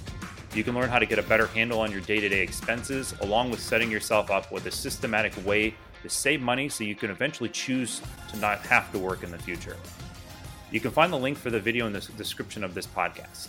You 0.55 0.63
can 0.63 0.75
learn 0.75 0.89
how 0.89 1.00
to 1.00 1.05
get 1.05 1.19
a 1.19 1.23
better 1.23 1.47
handle 1.47 1.79
on 1.79 1.91
your 1.91 2.01
day 2.01 2.19
to 2.19 2.29
day 2.29 2.41
expenses, 2.41 3.13
along 3.21 3.51
with 3.51 3.59
setting 3.59 3.91
yourself 3.91 4.31
up 4.31 4.51
with 4.51 4.65
a 4.65 4.71
systematic 4.71 5.33
way 5.45 5.75
to 6.01 6.09
save 6.09 6.41
money 6.41 6.69
so 6.69 6.83
you 6.83 6.95
can 6.95 7.11
eventually 7.11 7.50
choose 7.50 8.01
to 8.29 8.38
not 8.38 8.59
have 8.65 8.91
to 8.91 9.00
work 9.00 9.23
in 9.23 9.31
the 9.31 9.38
future. 9.38 9.77
You 10.71 10.79
can 10.79 10.91
find 10.91 11.13
the 11.13 11.17
link 11.17 11.38
for 11.38 11.50
the 11.50 11.59
video 11.59 11.85
in 11.88 11.94
the 11.94 12.01
description 12.17 12.63
of 12.63 12.73
this 12.73 12.88
podcast. 12.88 13.47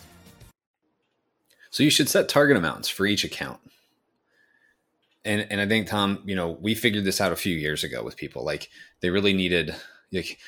So 1.71 1.83
you 1.83 1.91
should 1.91 2.09
set 2.09 2.29
target 2.29 2.57
amounts 2.57 2.89
for 2.89 3.07
each 3.07 3.25
account 3.25 3.61
and 5.25 5.47
and 5.51 5.61
I 5.61 5.67
think 5.67 5.89
Tom, 5.89 6.23
you 6.25 6.35
know, 6.35 6.59
we 6.61 6.75
figured 6.75 7.05
this 7.05 7.21
out 7.21 7.33
a 7.33 7.37
few 7.37 7.57
years 7.57 7.83
ago 7.85 8.03
with 8.03 8.17
people. 8.17 8.45
Like 8.45 8.71
they 9.01 9.11
really 9.11 9.33
needed 9.33 9.75
like 10.13 10.39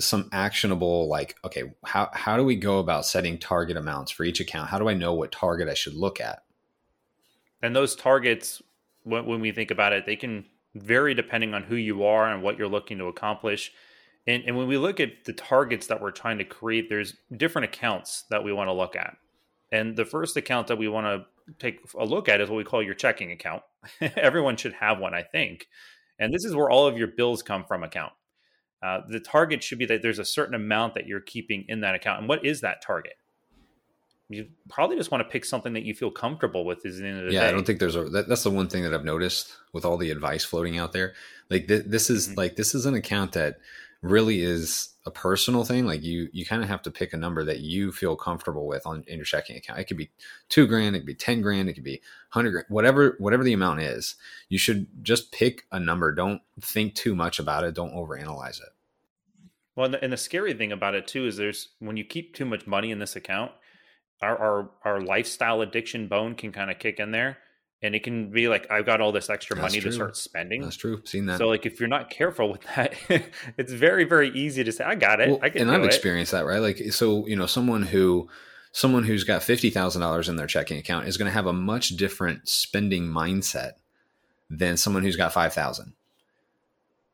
some 0.00 0.28
actionable 0.32 1.08
like 1.08 1.36
okay 1.44 1.72
how 1.84 2.10
how 2.12 2.36
do 2.36 2.44
we 2.44 2.56
go 2.56 2.78
about 2.78 3.06
setting 3.06 3.38
target 3.38 3.76
amounts 3.76 4.10
for 4.10 4.24
each 4.24 4.40
account 4.40 4.68
how 4.68 4.78
do 4.78 4.88
i 4.88 4.94
know 4.94 5.14
what 5.14 5.32
target 5.32 5.68
i 5.68 5.74
should 5.74 5.94
look 5.94 6.20
at 6.20 6.42
and 7.62 7.74
those 7.74 7.96
targets 7.96 8.60
when, 9.04 9.24
when 9.24 9.40
we 9.40 9.50
think 9.50 9.70
about 9.70 9.92
it 9.92 10.04
they 10.04 10.16
can 10.16 10.44
vary 10.74 11.14
depending 11.14 11.54
on 11.54 11.62
who 11.62 11.76
you 11.76 12.04
are 12.04 12.26
and 12.26 12.42
what 12.42 12.58
you're 12.58 12.68
looking 12.68 12.98
to 12.98 13.06
accomplish 13.06 13.72
and, 14.26 14.44
and 14.46 14.56
when 14.56 14.68
we 14.68 14.76
look 14.76 15.00
at 15.00 15.24
the 15.24 15.32
targets 15.32 15.86
that 15.86 16.00
we're 16.00 16.10
trying 16.10 16.38
to 16.38 16.44
create 16.44 16.88
there's 16.88 17.16
different 17.36 17.64
accounts 17.64 18.24
that 18.30 18.44
we 18.44 18.52
want 18.52 18.68
to 18.68 18.72
look 18.72 18.94
at 18.94 19.16
and 19.72 19.96
the 19.96 20.04
first 20.04 20.36
account 20.36 20.66
that 20.68 20.78
we 20.78 20.88
want 20.88 21.06
to 21.06 21.26
take 21.58 21.80
a 21.98 22.04
look 22.04 22.28
at 22.28 22.40
is 22.40 22.48
what 22.48 22.56
we 22.56 22.64
call 22.64 22.82
your 22.82 22.94
checking 22.94 23.32
account. 23.32 23.62
Everyone 24.00 24.56
should 24.56 24.74
have 24.74 24.98
one, 24.98 25.14
I 25.14 25.22
think. 25.22 25.68
And 26.18 26.32
this 26.32 26.44
is 26.44 26.54
where 26.54 26.70
all 26.70 26.86
of 26.86 26.98
your 26.98 27.08
bills 27.08 27.42
come 27.42 27.64
from 27.64 27.84
account. 27.84 28.12
Uh, 28.82 29.00
the 29.08 29.20
target 29.20 29.62
should 29.62 29.78
be 29.78 29.86
that 29.86 30.02
there's 30.02 30.18
a 30.18 30.24
certain 30.24 30.54
amount 30.54 30.94
that 30.94 31.06
you're 31.06 31.20
keeping 31.20 31.64
in 31.68 31.80
that 31.80 31.94
account. 31.94 32.20
And 32.20 32.28
what 32.28 32.44
is 32.44 32.60
that 32.60 32.80
target? 32.80 33.14
You 34.28 34.46
probably 34.68 34.96
just 34.96 35.10
want 35.10 35.24
to 35.24 35.28
pick 35.28 35.44
something 35.44 35.72
that 35.72 35.84
you 35.84 35.94
feel 35.94 36.10
comfortable 36.10 36.64
with. 36.64 36.84
Is 36.84 36.98
the 36.98 37.06
end 37.06 37.20
of 37.20 37.26
the 37.26 37.32
yeah, 37.32 37.40
day. 37.40 37.48
I 37.48 37.52
don't 37.52 37.66
think 37.66 37.78
there's 37.78 37.96
a. 37.96 38.04
That, 38.04 38.28
that's 38.28 38.42
the 38.42 38.50
one 38.50 38.68
thing 38.68 38.82
that 38.82 38.92
I've 38.92 39.04
noticed 39.04 39.56
with 39.72 39.86
all 39.86 39.96
the 39.96 40.10
advice 40.10 40.44
floating 40.44 40.78
out 40.78 40.92
there. 40.92 41.14
Like 41.48 41.66
th- 41.66 41.84
this 41.86 42.10
is 42.10 42.28
mm-hmm. 42.28 42.38
like 42.38 42.56
this 42.56 42.74
is 42.74 42.84
an 42.84 42.94
account 42.94 43.32
that 43.32 43.58
really 44.02 44.42
is 44.42 44.90
a 45.08 45.10
personal 45.10 45.64
thing 45.64 45.86
like 45.86 46.02
you 46.02 46.28
you 46.32 46.44
kind 46.44 46.62
of 46.62 46.68
have 46.68 46.82
to 46.82 46.90
pick 46.90 47.14
a 47.14 47.16
number 47.16 47.42
that 47.42 47.60
you 47.60 47.90
feel 47.90 48.14
comfortable 48.14 48.66
with 48.66 48.86
on 48.86 49.02
in 49.08 49.16
your 49.16 49.24
checking 49.24 49.56
account. 49.56 49.78
It 49.78 49.84
could 49.84 49.96
be 49.96 50.10
two 50.50 50.66
grand 50.66 50.94
it 50.94 51.00
could 51.00 51.06
be 51.06 51.14
10 51.14 51.40
grand 51.40 51.68
it 51.68 51.72
could 51.72 51.82
be 51.82 52.02
100 52.32 52.50
grand 52.50 52.66
whatever 52.68 53.16
whatever 53.18 53.42
the 53.42 53.54
amount 53.54 53.80
is 53.80 54.16
you 54.50 54.58
should 54.58 54.86
just 55.02 55.32
pick 55.32 55.64
a 55.72 55.80
number. 55.80 56.14
Don't 56.14 56.42
think 56.60 56.94
too 56.94 57.16
much 57.16 57.38
about 57.38 57.64
it. 57.64 57.74
Don't 57.74 57.94
overanalyze 57.94 58.60
it. 58.60 58.68
Well 59.74 59.86
and 59.86 59.94
the, 59.94 60.04
and 60.04 60.12
the 60.12 60.18
scary 60.18 60.52
thing 60.52 60.72
about 60.72 60.94
it 60.94 61.06
too 61.06 61.26
is 61.26 61.38
there's 61.38 61.70
when 61.78 61.96
you 61.96 62.04
keep 62.04 62.34
too 62.34 62.44
much 62.44 62.66
money 62.66 62.90
in 62.90 62.98
this 62.98 63.16
account 63.16 63.52
our 64.20 64.36
our, 64.36 64.70
our 64.84 65.00
lifestyle 65.00 65.62
addiction 65.62 66.06
bone 66.06 66.34
can 66.34 66.52
kind 66.52 66.70
of 66.70 66.78
kick 66.78 67.00
in 67.00 67.12
there 67.12 67.38
and 67.82 67.94
it 67.94 68.02
can 68.02 68.30
be 68.30 68.48
like 68.48 68.70
i've 68.70 68.86
got 68.86 69.00
all 69.00 69.12
this 69.12 69.30
extra 69.30 69.56
that's 69.56 69.72
money 69.72 69.80
true. 69.80 69.90
to 69.90 69.94
start 69.94 70.16
spending. 70.16 70.62
That's 70.62 70.76
true. 70.76 71.00
Seen 71.04 71.26
that. 71.26 71.38
So 71.38 71.48
like 71.48 71.66
if 71.66 71.78
you're 71.80 71.88
not 71.88 72.10
careful 72.10 72.50
with 72.50 72.62
that 72.74 72.94
it's 73.56 73.72
very 73.72 74.04
very 74.04 74.30
easy 74.30 74.64
to 74.64 74.72
say 74.72 74.84
i 74.84 74.94
got 74.94 75.20
it. 75.20 75.28
Well, 75.28 75.38
i 75.42 75.50
can 75.50 75.62
and 75.62 75.70
i've 75.70 75.82
it. 75.82 75.86
experienced 75.86 76.32
that 76.32 76.46
right? 76.46 76.60
Like 76.60 76.92
so 76.92 77.26
you 77.26 77.36
know 77.36 77.46
someone 77.46 77.82
who 77.82 78.28
someone 78.72 79.04
who's 79.04 79.24
got 79.24 79.40
$50000 79.40 80.28
in 80.28 80.36
their 80.36 80.46
checking 80.46 80.78
account 80.78 81.08
is 81.08 81.16
going 81.16 81.26
to 81.26 81.32
have 81.32 81.46
a 81.46 81.52
much 81.52 81.90
different 81.90 82.48
spending 82.48 83.04
mindset 83.06 83.72
than 84.50 84.76
someone 84.76 85.02
who's 85.02 85.16
got 85.16 85.32
5000 85.32 85.94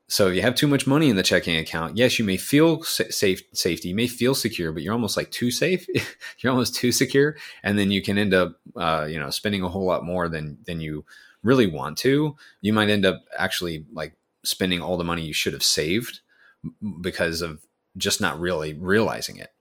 so 0.09 0.29
if 0.29 0.35
you 0.35 0.43
have 0.43 0.55
too 0.55 0.67
much 0.67 0.87
money 0.87 1.09
in 1.09 1.17
the 1.17 1.23
checking 1.23 1.57
account, 1.57 1.97
yes, 1.97 2.19
you 2.19 2.25
may 2.25 2.37
feel 2.37 2.83
safe, 2.83 3.43
safety, 3.55 3.89
you 3.89 3.95
may 3.95 4.07
feel 4.07 4.35
secure, 4.35 4.71
but 4.71 4.83
you're 4.83 4.93
almost 4.93 5.17
like 5.17 5.31
too 5.31 5.51
safe. 5.51 5.87
you're 6.39 6.53
almost 6.53 6.75
too 6.75 6.93
secure, 6.93 7.37
and 7.63 7.79
then 7.79 7.91
you 7.91 8.03
can 8.03 8.19
end 8.19 8.35
up, 8.35 8.57
uh, 8.77 9.07
you 9.09 9.19
know, 9.19 9.31
spending 9.31 9.63
a 9.63 9.69
whole 9.69 9.87
lot 9.87 10.05
more 10.05 10.29
than 10.29 10.59
than 10.67 10.81
you 10.81 11.05
really 11.43 11.67
want 11.67 11.97
to. 11.99 12.37
You 12.61 12.73
might 12.73 12.91
end 12.91 13.07
up 13.07 13.25
actually 13.39 13.87
like 13.93 14.15
spending 14.45 14.83
all 14.83 14.99
the 14.99 15.05
money 15.05 15.23
you 15.23 15.33
should 15.33 15.55
have 15.55 15.63
saved 15.63 16.21
because 17.01 17.41
of 17.41 17.65
just 17.97 18.21
not 18.21 18.39
really 18.39 18.75
realizing 18.75 19.39
it. 19.39 19.53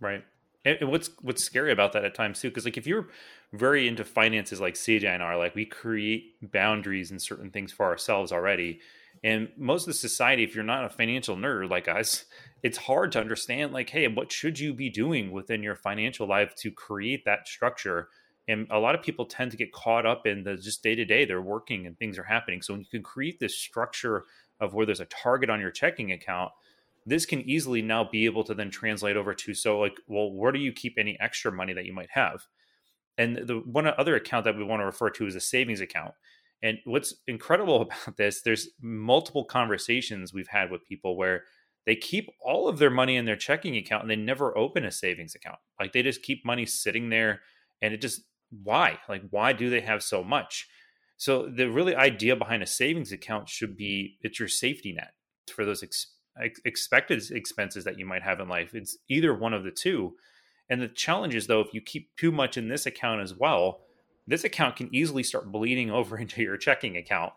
Right. 0.00 0.24
And 0.64 0.90
what's 0.90 1.10
what's 1.20 1.42
scary 1.42 1.72
about 1.72 1.92
that 1.94 2.04
at 2.04 2.14
times 2.14 2.40
too, 2.40 2.48
because 2.48 2.64
like 2.64 2.76
if 2.76 2.86
you're 2.86 3.08
very 3.52 3.88
into 3.88 4.04
finances, 4.04 4.60
like 4.60 4.74
CJ 4.74 5.04
and 5.04 5.22
I 5.22 5.26
are, 5.26 5.36
like 5.36 5.56
we 5.56 5.64
create 5.64 6.52
boundaries 6.52 7.10
and 7.10 7.20
certain 7.20 7.50
things 7.50 7.72
for 7.72 7.86
ourselves 7.86 8.30
already 8.30 8.80
and 9.24 9.48
most 9.56 9.82
of 9.82 9.86
the 9.86 9.94
society, 9.94 10.42
if 10.42 10.54
you're 10.54 10.64
not 10.64 10.84
a 10.84 10.90
financial 10.90 11.36
nerd 11.36 11.70
like 11.70 11.88
us, 11.88 12.24
it's 12.62 12.78
hard 12.78 13.12
to 13.12 13.20
understand, 13.20 13.72
like, 13.72 13.90
hey, 13.90 14.08
what 14.08 14.32
should 14.32 14.58
you 14.58 14.74
be 14.74 14.90
doing 14.90 15.30
within 15.30 15.62
your 15.62 15.76
financial 15.76 16.26
life 16.26 16.54
to 16.56 16.70
create 16.70 17.24
that 17.24 17.46
structure? 17.46 18.08
And 18.48 18.66
a 18.70 18.78
lot 18.78 18.96
of 18.96 19.02
people 19.02 19.26
tend 19.26 19.52
to 19.52 19.56
get 19.56 19.72
caught 19.72 20.06
up 20.06 20.26
in 20.26 20.42
the 20.42 20.56
just 20.56 20.82
day 20.82 20.96
to 20.96 21.04
day, 21.04 21.24
they're 21.24 21.40
working 21.40 21.86
and 21.86 21.96
things 21.96 22.18
are 22.18 22.24
happening. 22.24 22.62
So 22.62 22.74
when 22.74 22.80
you 22.80 22.88
can 22.90 23.02
create 23.02 23.38
this 23.38 23.56
structure 23.56 24.24
of 24.60 24.74
where 24.74 24.86
there's 24.86 25.00
a 25.00 25.06
target 25.06 25.50
on 25.50 25.60
your 25.60 25.70
checking 25.70 26.10
account, 26.10 26.50
this 27.06 27.26
can 27.26 27.40
easily 27.48 27.82
now 27.82 28.04
be 28.04 28.24
able 28.24 28.44
to 28.44 28.54
then 28.54 28.70
translate 28.70 29.16
over 29.16 29.34
to 29.34 29.54
so 29.54 29.80
like 29.80 29.98
well 30.06 30.32
where 30.32 30.52
do 30.52 30.58
you 30.58 30.72
keep 30.72 30.94
any 30.98 31.18
extra 31.20 31.50
money 31.50 31.72
that 31.72 31.84
you 31.84 31.92
might 31.92 32.10
have 32.10 32.46
and 33.18 33.36
the 33.36 33.56
one 33.56 33.86
other 33.86 34.14
account 34.14 34.44
that 34.44 34.56
we 34.56 34.64
want 34.64 34.80
to 34.80 34.86
refer 34.86 35.10
to 35.10 35.26
is 35.26 35.34
a 35.34 35.40
savings 35.40 35.80
account 35.80 36.14
and 36.62 36.78
what's 36.84 37.14
incredible 37.26 37.82
about 37.82 38.16
this, 38.16 38.42
there's 38.42 38.68
multiple 38.80 39.44
conversations 39.44 40.32
we've 40.32 40.48
had 40.48 40.70
with 40.70 40.86
people 40.86 41.16
where 41.16 41.44
they 41.84 41.96
keep 41.96 42.30
all 42.40 42.68
of 42.68 42.78
their 42.78 42.90
money 42.90 43.16
in 43.16 43.24
their 43.24 43.36
checking 43.36 43.76
account 43.76 44.02
and 44.02 44.10
they 44.10 44.16
never 44.16 44.56
open 44.56 44.84
a 44.84 44.92
savings 44.92 45.34
account. 45.34 45.58
Like 45.80 45.92
they 45.92 46.02
just 46.02 46.22
keep 46.22 46.44
money 46.44 46.64
sitting 46.64 47.10
there 47.10 47.40
and 47.80 47.92
it 47.92 48.00
just 48.00 48.22
why? 48.62 48.98
Like 49.08 49.22
why 49.30 49.52
do 49.52 49.68
they 49.68 49.80
have 49.80 50.02
so 50.02 50.22
much? 50.22 50.68
So 51.16 51.48
the 51.48 51.70
really 51.70 51.94
idea 51.94 52.36
behind 52.36 52.62
a 52.62 52.66
savings 52.66 53.12
account 53.12 53.48
should 53.48 53.76
be 53.76 54.18
it's 54.22 54.38
your 54.38 54.48
safety 54.48 54.92
net 54.92 55.12
for 55.52 55.64
those 55.64 55.82
ex- 55.82 56.12
expected 56.64 57.22
expenses 57.30 57.84
that 57.84 57.98
you 57.98 58.06
might 58.06 58.22
have 58.22 58.40
in 58.40 58.48
life. 58.48 58.74
It's 58.74 58.96
either 59.08 59.34
one 59.34 59.54
of 59.54 59.64
the 59.64 59.70
two. 59.70 60.14
And 60.68 60.80
the 60.80 60.88
challenge 60.88 61.34
is 61.34 61.48
though 61.48 61.60
if 61.60 61.74
you 61.74 61.80
keep 61.80 62.14
too 62.16 62.30
much 62.30 62.56
in 62.56 62.68
this 62.68 62.86
account 62.86 63.22
as 63.22 63.34
well, 63.34 63.80
this 64.26 64.44
account 64.44 64.76
can 64.76 64.94
easily 64.94 65.22
start 65.22 65.50
bleeding 65.50 65.90
over 65.98 66.18
into 66.18 66.42
your 66.42 66.56
checking 66.56 66.96
account 66.96 67.32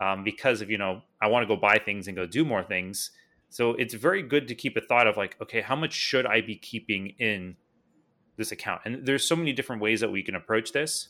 um, 0.00 0.24
because 0.24 0.60
of 0.60 0.70
you 0.70 0.78
know 0.78 1.02
i 1.20 1.28
want 1.28 1.42
to 1.42 1.46
go 1.46 1.60
buy 1.60 1.78
things 1.78 2.08
and 2.08 2.16
go 2.16 2.26
do 2.26 2.44
more 2.44 2.62
things. 2.62 3.10
So 3.52 3.70
it's 3.72 3.94
very 3.94 4.22
good 4.22 4.46
to 4.46 4.54
keep 4.54 4.76
a 4.76 4.80
thought 4.80 5.06
of 5.06 5.16
like 5.16 5.36
okay 5.42 5.60
how 5.60 5.76
much 5.76 5.92
should 5.92 6.26
i 6.26 6.40
be 6.40 6.56
keeping 6.56 7.14
in 7.18 7.56
this 8.36 8.52
account? 8.52 8.82
And 8.84 9.06
there's 9.06 9.26
so 9.26 9.36
many 9.36 9.52
different 9.52 9.82
ways 9.82 10.00
that 10.00 10.10
we 10.10 10.22
can 10.22 10.34
approach 10.34 10.72
this. 10.72 11.08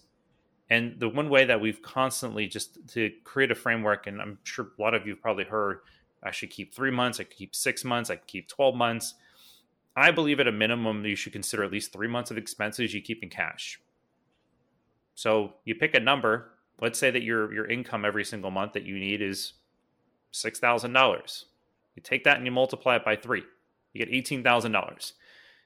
And 0.69 0.99
the 1.01 1.09
one 1.09 1.29
way 1.29 1.45
that 1.45 1.61
we've 1.61 1.83
constantly 1.83 2.47
just 2.47 2.79
to 2.91 3.11
create 3.25 3.51
a 3.51 3.55
framework 3.55 4.07
and 4.07 4.21
i'm 4.21 4.39
sure 4.45 4.69
a 4.79 4.83
lot 4.83 4.95
of 4.95 5.07
you 5.07 5.15
have 5.15 5.23
probably 5.23 5.45
heard 5.45 5.81
i 6.23 6.31
should 6.31 6.51
keep 6.51 6.73
three 6.75 6.91
months 6.91 7.19
i 7.19 7.25
could 7.25 7.37
keep 7.37 7.55
six 7.55 7.85
months 7.85 8.11
i 8.11 8.17
could 8.17 8.29
keep 8.29 8.49
12 8.49 8.75
months. 8.75 9.15
I 9.97 10.13
believe 10.13 10.39
at 10.39 10.47
a 10.47 10.53
minimum 10.53 11.05
you 11.05 11.17
should 11.17 11.33
consider 11.33 11.65
at 11.65 11.73
least 11.73 11.93
three 11.93 12.09
months 12.09 12.31
of 12.31 12.39
expenses 12.39 12.95
you 12.95 13.03
keep 13.03 13.23
in 13.23 13.29
cash 13.29 13.81
so 15.21 15.53
you 15.67 15.75
pick 15.75 15.95
a 15.95 16.01
number. 16.01 16.53
Let's 16.81 16.99
say 16.99 17.11
that 17.11 17.23
your 17.23 17.53
your 17.53 17.67
income 17.67 18.07
every 18.07 18.25
single 18.25 18.51
month 18.51 18.73
that 18.73 18.85
you 18.85 18.99
need 18.99 19.21
is 19.21 19.53
six 20.31 20.59
thousand 20.59 20.95
dollars. 20.95 21.45
You 21.95 22.03
take 22.03 22.25
that 22.25 22.39
and 22.39 22.47
you 22.47 22.53
multiply 22.53 22.97
it 22.97 23.05
by 23.05 23.17
three. 23.17 23.43
You 23.93 24.03
get 24.03 24.15
eighteen 24.15 24.43
thousand 24.43 24.73
dollars. 24.73 25.13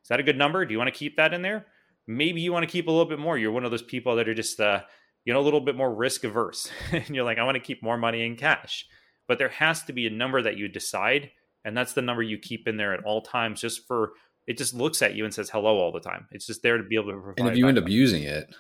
Is 0.02 0.08
that 0.08 0.18
a 0.18 0.25
good 0.25 0.37
number? 0.37 0.66
Do 0.66 0.73
you 0.73 0.78
want 0.78 0.92
to 0.92 0.99
keep 0.99 1.16
that 1.18 1.32
in 1.32 1.42
there? 1.42 1.66
Maybe 2.08 2.40
you 2.40 2.52
want 2.52 2.64
to 2.64 2.73
keep 2.73 2.88
a 2.88 2.90
little 2.90 3.08
bit 3.08 3.20
more. 3.20 3.38
You're 3.38 3.52
one 3.52 3.64
of 3.64 3.70
those 3.70 3.80
people 3.80 4.16
that 4.16 4.28
are 4.28 4.34
just 4.34 4.58
uh, 4.58 4.80
you 5.25 5.32
know 5.32 5.38
a 5.38 5.42
little 5.46 5.61
bit 5.61 5.76
more 5.76 5.94
risk 5.94 6.25
averse, 6.25 6.68
and 6.90 7.11
you're 7.11 7.25
like, 7.25 7.38
I 7.38 7.44
want 7.44 7.54
to 7.54 7.61
keep 7.61 7.80
more 7.80 7.96
money 7.96 8.26
in 8.26 8.34
cash. 8.34 8.88
But 9.28 9.38
there 9.38 9.50
has 9.50 9.84
to 9.84 9.92
be 9.92 10.08
a 10.08 10.11
number 10.11 10.42
that 10.42 10.56
you 10.56 10.66
decide, 10.66 11.30
and 11.64 11.76
that's 11.76 11.92
the 11.92 12.02
number 12.02 12.25
you 12.25 12.38
keep 12.38 12.66
in 12.66 12.76
there 12.76 12.92
at 12.92 13.04
all 13.04 13.23
times, 13.23 13.61
just 13.61 13.87
for 13.87 14.14
it 14.49 14.58
just 14.58 14.75
looks 14.75 15.00
at 15.00 15.14
you 15.14 15.25
and 15.25 15.32
says 15.32 15.49
hello 15.49 15.78
all 15.78 15.92
the 15.92 16.00
time. 16.00 16.26
It's 16.32 16.44
just 16.44 16.64
there 16.64 16.76
to 16.76 16.82
be 16.82 16.96
able 16.96 17.12
to 17.12 17.20
provide. 17.20 17.38
And 17.38 17.49
if 17.50 17.56
you 17.56 17.68
end 17.68 17.78
up 17.78 17.88
using 17.88 18.25
it, 18.25 18.52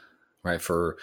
right? 0.44 0.62
For 0.62 0.96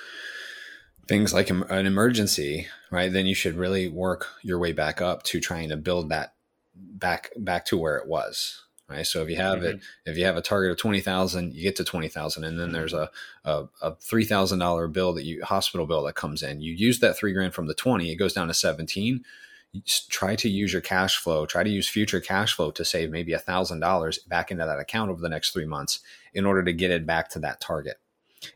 things 1.07 1.33
like 1.33 1.49
an 1.49 1.85
emergency, 1.85 2.67
right? 2.89 3.11
Then 3.11 3.25
you 3.25 3.35
should 3.35 3.57
really 3.57 3.89
work 3.89 4.27
your 4.43 4.59
way 4.59 4.71
back 4.71 5.01
up 5.01 5.23
to 5.23 5.41
trying 5.41 5.69
to 5.69 5.77
build 5.77 6.09
that 6.09 6.35
back 6.73 7.31
back 7.35 7.65
to 7.65 7.77
where 7.77 7.97
it 7.97 8.07
was. 8.07 8.63
Right. 8.87 9.07
So 9.07 9.21
if 9.21 9.29
you 9.29 9.37
have 9.37 9.59
mm-hmm. 9.59 9.77
it, 9.77 9.81
if 10.05 10.17
you 10.17 10.25
have 10.25 10.35
a 10.35 10.41
target 10.41 10.71
of 10.71 10.77
twenty 10.77 10.99
thousand, 10.99 11.53
you 11.53 11.63
get 11.63 11.77
to 11.77 11.85
twenty 11.85 12.09
thousand, 12.09 12.43
and 12.43 12.59
then 12.59 12.67
mm-hmm. 12.67 12.73
there's 12.73 12.93
a 12.93 13.09
a, 13.45 13.65
a 13.81 13.95
three 13.95 14.25
thousand 14.25 14.59
dollar 14.59 14.87
bill 14.89 15.13
that 15.13 15.23
you 15.23 15.41
hospital 15.43 15.87
bill 15.87 16.03
that 16.03 16.15
comes 16.15 16.43
in. 16.43 16.61
You 16.61 16.73
use 16.73 16.99
that 16.99 17.17
three 17.17 17.31
grand 17.31 17.53
from 17.53 17.67
the 17.67 17.73
twenty, 17.73 18.11
it 18.11 18.17
goes 18.17 18.33
down 18.33 18.49
to 18.49 18.53
seventeen. 18.53 19.23
You 19.71 19.81
try 20.09 20.35
to 20.35 20.49
use 20.49 20.73
your 20.73 20.81
cash 20.81 21.17
flow. 21.17 21.45
Try 21.45 21.63
to 21.63 21.69
use 21.69 21.87
future 21.87 22.19
cash 22.19 22.53
flow 22.53 22.71
to 22.71 22.83
save 22.83 23.11
maybe 23.11 23.31
a 23.31 23.39
thousand 23.39 23.79
dollars 23.79 24.19
back 24.19 24.51
into 24.51 24.65
that 24.65 24.79
account 24.79 25.09
over 25.09 25.21
the 25.21 25.29
next 25.29 25.51
three 25.51 25.65
months 25.65 26.01
in 26.33 26.45
order 26.45 26.61
to 26.61 26.73
get 26.73 26.91
it 26.91 27.05
back 27.05 27.29
to 27.29 27.39
that 27.39 27.61
target. 27.61 27.97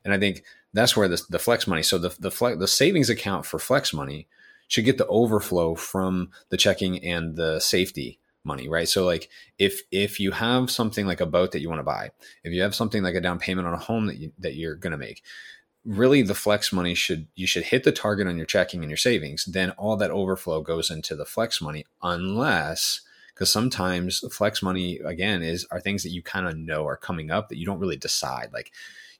And 0.03 0.13
I 0.13 0.19
think 0.19 0.43
that's 0.75 0.95
where 0.95 1.07
the, 1.07 1.23
the 1.29 1.39
flex 1.39 1.67
money. 1.67 1.81
So 1.81 1.97
the 1.97 2.09
the 2.19 2.55
the 2.59 2.67
savings 2.67 3.09
account 3.09 3.45
for 3.45 3.57
flex 3.57 3.93
money 3.93 4.27
should 4.67 4.85
get 4.85 4.97
the 4.97 5.07
overflow 5.07 5.73
from 5.75 6.31
the 6.49 6.57
checking 6.57 7.03
and 7.03 7.35
the 7.35 7.59
safety 7.59 8.19
money, 8.43 8.67
right? 8.67 8.87
So 8.87 9.05
like 9.05 9.29
if 9.57 9.81
if 9.89 10.19
you 10.19 10.31
have 10.31 10.69
something 10.69 11.07
like 11.07 11.21
a 11.21 11.25
boat 11.25 11.53
that 11.53 11.61
you 11.61 11.69
want 11.69 11.79
to 11.79 11.83
buy, 11.83 12.11
if 12.43 12.53
you 12.53 12.61
have 12.61 12.75
something 12.75 13.03
like 13.03 13.15
a 13.15 13.21
down 13.21 13.39
payment 13.39 13.67
on 13.67 13.73
a 13.73 13.79
home 13.79 14.07
that 14.07 14.17
you 14.17 14.33
that 14.39 14.55
you're 14.55 14.75
going 14.75 14.91
to 14.91 14.97
make, 14.97 15.23
really 15.85 16.21
the 16.21 16.35
flex 16.35 16.73
money 16.73 16.93
should 16.93 17.27
you 17.35 17.47
should 17.47 17.63
hit 17.63 17.85
the 17.85 17.93
target 17.93 18.27
on 18.27 18.35
your 18.35 18.45
checking 18.45 18.81
and 18.81 18.89
your 18.89 18.97
savings. 18.97 19.45
Then 19.45 19.71
all 19.71 19.95
that 19.95 20.11
overflow 20.11 20.61
goes 20.61 20.91
into 20.91 21.15
the 21.15 21.25
flex 21.25 21.61
money 21.61 21.85
unless 22.03 22.99
because 23.33 23.49
sometimes 23.49 24.19
flex 24.33 24.61
money 24.61 24.99
again 25.05 25.41
is 25.41 25.65
are 25.71 25.79
things 25.79 26.03
that 26.03 26.11
you 26.11 26.21
kind 26.21 26.47
of 26.47 26.57
know 26.57 26.85
are 26.85 26.97
coming 26.97 27.31
up 27.31 27.47
that 27.47 27.57
you 27.57 27.65
don't 27.65 27.79
really 27.79 27.97
decide 27.97 28.49
like 28.51 28.73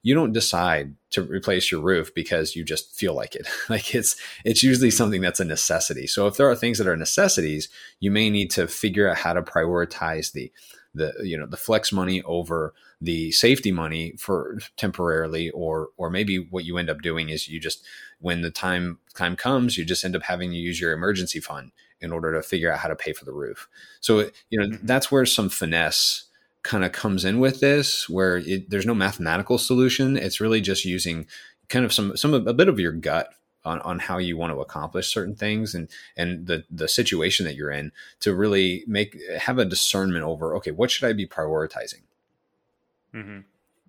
you 0.06 0.14
don't 0.14 0.34
decide 0.34 0.94
to 1.10 1.24
replace 1.24 1.72
your 1.72 1.82
roof 1.82 2.14
because 2.14 2.56
you 2.56 2.64
just 2.64 2.96
feel 2.96 3.16
like 3.16 3.34
it. 3.34 3.48
like 3.70 3.96
it's 3.96 4.16
it's 4.46 4.62
usually 4.62 4.92
something 4.92 5.20
that's 5.20 5.40
a 5.40 5.46
necessity. 5.46 6.06
So 6.06 6.28
if 6.28 6.38
there 6.38 6.48
are 6.48 6.56
things 6.56 6.78
that 6.78 6.88
are 6.88 6.96
necessities, 6.96 7.70
you 8.00 8.12
may 8.12 8.30
need 8.30 8.52
to 8.52 8.68
figure 8.68 9.10
out 9.10 9.18
how 9.18 9.34
to 9.34 9.42
prioritize 9.42 10.32
the 10.32 10.52
the 10.94 11.12
you 11.24 11.36
know 11.36 11.48
the 11.48 11.58
flex 11.58 11.92
money 11.92 12.22
over 12.22 12.76
the 13.02 13.32
safety 13.32 13.72
money 13.72 14.14
for 14.20 14.60
temporarily 14.78 15.50
or 15.50 15.90
or 15.98 16.12
maybe 16.12 16.38
what 16.38 16.66
you 16.66 16.78
end 16.78 16.90
up 16.92 17.02
doing 17.02 17.30
is 17.30 17.48
you 17.48 17.60
just 17.60 17.84
when 18.20 18.42
the 18.42 18.52
time 18.52 19.00
time 19.16 19.36
comes 19.36 19.76
you 19.76 19.84
just 19.84 20.06
end 20.06 20.16
up 20.16 20.22
having 20.22 20.52
to 20.52 20.56
use 20.56 20.80
your 20.80 20.94
emergency 20.94 21.40
fund 21.40 21.72
in 22.00 22.14
order 22.14 22.32
to 22.32 22.42
figure 22.42 22.72
out 22.72 22.80
how 22.80 22.88
to 22.88 22.96
pay 22.96 23.12
for 23.12 23.26
the 23.26 23.34
roof 23.34 23.68
so 24.00 24.30
you 24.50 24.58
know 24.58 24.68
mm-hmm. 24.68 24.86
that's 24.86 25.12
where 25.12 25.26
some 25.26 25.50
finesse 25.50 26.26
kind 26.66 26.84
of 26.84 26.92
comes 26.92 27.24
in 27.24 27.40
with 27.40 27.60
this 27.60 28.10
where 28.10 28.38
it, 28.38 28.72
there's 28.72 28.88
no 28.88 28.96
mathematical 28.96 29.60
solution 29.60 30.18
it's 30.18 30.42
really 30.42 30.60
just 30.60 30.84
using 30.84 31.28
kind 31.70 31.86
of 31.86 31.94
some 31.94 32.18
some 32.18 32.34
a 32.34 32.54
bit 32.54 32.68
of 32.68 32.80
your 32.80 32.92
gut 32.92 33.30
on, 33.64 33.80
on 33.82 34.00
how 34.00 34.18
you 34.18 34.36
want 34.36 34.52
to 34.52 34.60
accomplish 34.60 35.14
certain 35.14 35.36
things 35.36 35.76
and 35.76 35.88
and 36.18 36.48
the 36.48 36.64
the 36.72 36.88
situation 36.88 37.46
that 37.46 37.56
you're 37.56 37.70
in 37.70 37.92
to 38.20 38.34
really 38.34 38.84
make 38.88 39.16
have 39.38 39.60
a 39.60 39.66
discernment 39.66 40.26
over 40.26 40.56
okay 40.56 40.72
what 40.72 40.90
should 40.90 41.08
i 41.08 41.14
be 41.14 41.28
prioritizing 41.28 42.02
mm-hmm. 43.14 43.42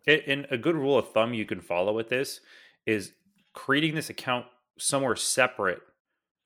and 0.06 0.47
a 0.50 0.59
good 0.59 0.76
rule 0.76 0.99
of 0.99 1.11
thumb 1.12 1.33
you 1.33 1.47
can 1.47 1.62
follow 1.62 1.95
with 1.95 2.11
this 2.11 2.40
is 2.85 3.12
creating 3.54 3.95
this 3.95 4.11
account 4.11 4.45
somewhere 4.78 5.16
separate 5.16 5.80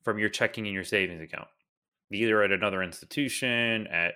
from 0.04 0.16
your 0.16 0.28
checking 0.28 0.64
and 0.64 0.74
your 0.74 0.84
savings 0.84 1.20
account 1.20 1.48
either 2.12 2.40
at 2.40 2.52
another 2.52 2.84
institution 2.84 3.88
at 3.88 4.14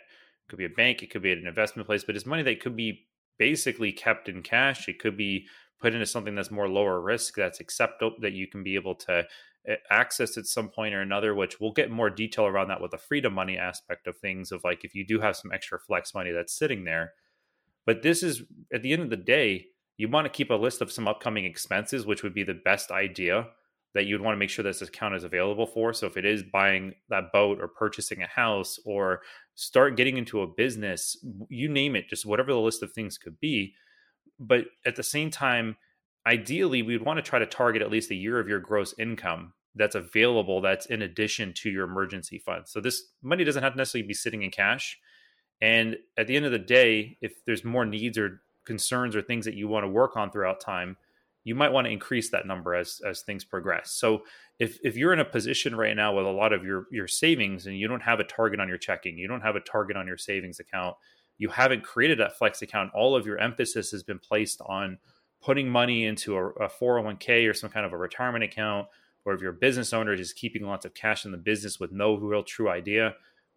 could 0.48 0.58
be 0.58 0.64
a 0.64 0.70
bank, 0.70 1.02
it 1.02 1.10
could 1.10 1.22
be 1.22 1.32
an 1.32 1.46
investment 1.46 1.86
place, 1.86 2.04
but 2.04 2.16
it's 2.16 2.26
money 2.26 2.42
that 2.42 2.60
could 2.60 2.76
be 2.76 3.06
basically 3.38 3.92
kept 3.92 4.28
in 4.28 4.42
cash. 4.42 4.88
It 4.88 4.98
could 4.98 5.16
be 5.16 5.46
put 5.80 5.94
into 5.94 6.06
something 6.06 6.34
that's 6.34 6.50
more 6.50 6.68
lower 6.68 7.00
risk, 7.00 7.34
that's 7.36 7.60
acceptable, 7.60 8.16
that 8.20 8.32
you 8.32 8.46
can 8.46 8.62
be 8.62 8.74
able 8.74 8.94
to 8.94 9.24
eh, 9.66 9.76
access 9.90 10.36
at 10.36 10.46
some 10.46 10.68
point 10.68 10.94
or 10.94 11.00
another. 11.00 11.34
Which 11.34 11.60
we'll 11.60 11.72
get 11.72 11.90
more 11.90 12.10
detail 12.10 12.46
around 12.46 12.68
that 12.68 12.80
with 12.80 12.92
the 12.92 12.98
freedom 12.98 13.34
money 13.34 13.56
aspect 13.58 14.06
of 14.06 14.16
things. 14.18 14.52
Of 14.52 14.64
like 14.64 14.84
if 14.84 14.94
you 14.94 15.06
do 15.06 15.20
have 15.20 15.36
some 15.36 15.52
extra 15.52 15.78
flex 15.78 16.14
money 16.14 16.30
that's 16.30 16.56
sitting 16.56 16.84
there, 16.84 17.12
but 17.86 18.02
this 18.02 18.22
is 18.22 18.42
at 18.72 18.82
the 18.82 18.92
end 18.92 19.02
of 19.02 19.10
the 19.10 19.16
day, 19.16 19.66
you 19.96 20.08
want 20.08 20.24
to 20.26 20.30
keep 20.30 20.50
a 20.50 20.54
list 20.54 20.80
of 20.80 20.92
some 20.92 21.08
upcoming 21.08 21.44
expenses, 21.44 22.06
which 22.06 22.22
would 22.22 22.34
be 22.34 22.42
the 22.42 22.54
best 22.54 22.90
idea 22.90 23.48
that 23.94 24.06
you'd 24.06 24.20
want 24.20 24.34
to 24.34 24.38
make 24.38 24.50
sure 24.50 24.62
this 24.62 24.82
account 24.82 25.14
is 25.14 25.24
available 25.24 25.66
for. 25.66 25.92
So 25.92 26.06
if 26.06 26.16
it 26.16 26.24
is 26.24 26.42
buying 26.42 26.94
that 27.08 27.32
boat 27.32 27.58
or 27.60 27.68
purchasing 27.68 28.22
a 28.22 28.26
house 28.26 28.78
or 28.84 29.20
start 29.54 29.96
getting 29.96 30.16
into 30.16 30.42
a 30.42 30.46
business, 30.46 31.16
you 31.48 31.68
name 31.68 31.94
it, 31.94 32.08
just 32.08 32.26
whatever 32.26 32.52
the 32.52 32.58
list 32.58 32.82
of 32.82 32.92
things 32.92 33.18
could 33.18 33.38
be. 33.38 33.74
But 34.38 34.64
at 34.84 34.96
the 34.96 35.04
same 35.04 35.30
time, 35.30 35.76
ideally, 36.26 36.82
we'd 36.82 37.02
want 37.02 37.18
to 37.18 37.22
try 37.22 37.38
to 37.38 37.46
target 37.46 37.82
at 37.82 37.90
least 37.90 38.10
a 38.10 38.16
year 38.16 38.40
of 38.40 38.48
your 38.48 38.58
gross 38.58 38.94
income 38.98 39.52
that's 39.76 39.94
available 39.94 40.60
that's 40.60 40.86
in 40.86 41.02
addition 41.02 41.52
to 41.52 41.70
your 41.70 41.84
emergency 41.84 42.38
fund. 42.38 42.64
So 42.66 42.80
this 42.80 43.02
money 43.22 43.44
doesn't 43.44 43.62
have 43.62 43.72
to 43.72 43.78
necessarily 43.78 44.06
be 44.06 44.14
sitting 44.14 44.42
in 44.42 44.50
cash. 44.50 44.98
And 45.60 45.96
at 46.16 46.26
the 46.26 46.36
end 46.36 46.46
of 46.46 46.52
the 46.52 46.58
day, 46.58 47.16
if 47.20 47.44
there's 47.44 47.64
more 47.64 47.84
needs 47.84 48.18
or 48.18 48.40
concerns 48.66 49.14
or 49.14 49.22
things 49.22 49.44
that 49.44 49.54
you 49.54 49.68
want 49.68 49.84
to 49.84 49.88
work 49.88 50.16
on 50.16 50.30
throughout 50.30 50.60
time, 50.60 50.96
you 51.44 51.54
might 51.54 51.72
want 51.72 51.86
to 51.86 51.92
increase 51.92 52.30
that 52.30 52.46
number 52.46 52.74
as 52.74 53.00
as 53.06 53.22
things 53.22 53.44
progress. 53.44 53.92
So 53.92 54.22
if 54.58 54.78
if 54.82 54.96
you're 54.96 55.12
in 55.12 55.20
a 55.20 55.24
position 55.24 55.76
right 55.76 55.94
now 55.94 56.16
with 56.16 56.26
a 56.26 56.30
lot 56.30 56.52
of 56.52 56.64
your 56.64 56.86
your 56.90 57.06
savings 57.06 57.66
and 57.66 57.78
you 57.78 57.86
don't 57.86 58.02
have 58.02 58.20
a 58.20 58.24
target 58.24 58.60
on 58.60 58.68
your 58.68 58.78
checking, 58.78 59.18
you 59.18 59.28
don't 59.28 59.42
have 59.42 59.56
a 59.56 59.60
target 59.60 59.96
on 59.96 60.06
your 60.06 60.16
savings 60.16 60.58
account, 60.58 60.96
you 61.38 61.50
haven't 61.50 61.84
created 61.84 62.18
that 62.18 62.38
flex 62.38 62.62
account, 62.62 62.90
all 62.94 63.14
of 63.14 63.26
your 63.26 63.38
emphasis 63.38 63.90
has 63.90 64.02
been 64.02 64.18
placed 64.18 64.60
on 64.66 64.98
putting 65.42 65.68
money 65.68 66.06
into 66.06 66.36
a, 66.36 66.46
a 66.46 66.68
401k 66.68 67.48
or 67.48 67.52
some 67.52 67.70
kind 67.70 67.84
of 67.84 67.92
a 67.92 67.98
retirement 67.98 68.44
account, 68.44 68.88
or 69.26 69.34
if 69.34 69.42
you're 69.42 69.50
a 69.50 69.54
business 69.54 69.92
owner 69.92 70.16
just 70.16 70.36
keeping 70.36 70.62
lots 70.62 70.86
of 70.86 70.94
cash 70.94 71.26
in 71.26 71.32
the 71.32 71.36
business 71.38 71.78
with 71.78 71.92
no 71.92 72.14
real 72.14 72.42
true 72.42 72.70
idea, 72.70 73.14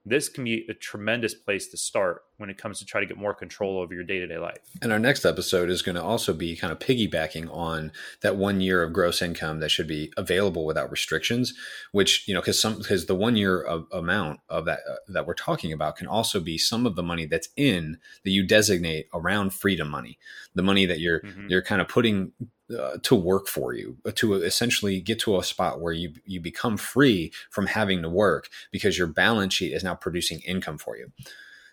this 0.09 0.29
can 0.29 0.43
be 0.43 0.65
a 0.69 0.73
tremendous 0.73 1.33
place 1.33 1.67
to 1.69 1.77
start 1.77 2.23
when 2.37 2.49
it 2.49 2.57
comes 2.57 2.79
to 2.79 2.85
try 2.85 3.01
to 3.01 3.07
get 3.07 3.17
more 3.17 3.33
control 3.33 3.79
over 3.79 3.93
your 3.93 4.03
day-to-day 4.03 4.37
life. 4.37 4.59
And 4.81 4.93
our 4.93 4.99
next 4.99 5.25
episode 5.25 5.69
is 5.69 5.81
going 5.81 5.95
to 5.95 6.03
also 6.03 6.33
be 6.33 6.55
kind 6.55 6.71
of 6.71 6.79
piggybacking 6.79 7.51
on 7.51 7.91
that 8.21 8.35
one 8.35 8.61
year 8.61 8.83
of 8.83 8.93
gross 8.93 9.21
income 9.21 9.59
that 9.59 9.69
should 9.69 9.87
be 9.87 10.11
available 10.15 10.65
without 10.65 10.91
restrictions, 10.91 11.53
which, 11.91 12.27
you 12.27 12.33
know, 12.33 12.41
cuz 12.41 12.59
some 12.59 12.81
cuz 12.83 13.07
the 13.07 13.15
one 13.15 13.35
year 13.35 13.59
of 13.59 13.87
amount 13.91 14.39
of 14.49 14.65
that 14.65 14.79
uh, 14.89 14.95
that 15.07 15.25
we're 15.25 15.33
talking 15.33 15.73
about 15.73 15.97
can 15.97 16.07
also 16.07 16.39
be 16.39 16.57
some 16.57 16.85
of 16.85 16.95
the 16.95 17.03
money 17.03 17.25
that's 17.25 17.49
in 17.55 17.97
that 18.23 18.31
you 18.31 18.45
designate 18.45 19.07
around 19.13 19.53
freedom 19.53 19.89
money. 19.89 20.19
The 20.53 20.63
money 20.63 20.85
that 20.85 20.99
you're 20.99 21.21
mm-hmm. 21.21 21.47
you're 21.49 21.63
kind 21.63 21.81
of 21.81 21.87
putting 21.87 22.33
uh, 22.77 22.97
to 23.03 23.15
work 23.15 23.47
for 23.47 23.73
you 23.73 23.97
uh, 24.05 24.11
to 24.15 24.33
essentially 24.33 24.99
get 24.99 25.19
to 25.19 25.37
a 25.37 25.43
spot 25.43 25.79
where 25.79 25.93
you 25.93 26.13
you 26.25 26.39
become 26.39 26.77
free 26.77 27.31
from 27.49 27.67
having 27.67 28.01
to 28.01 28.09
work 28.09 28.49
because 28.71 28.97
your 28.97 29.07
balance 29.07 29.53
sheet 29.53 29.73
is 29.73 29.83
now 29.83 29.95
producing 29.95 30.39
income 30.41 30.77
for 30.77 30.97
you 30.97 31.11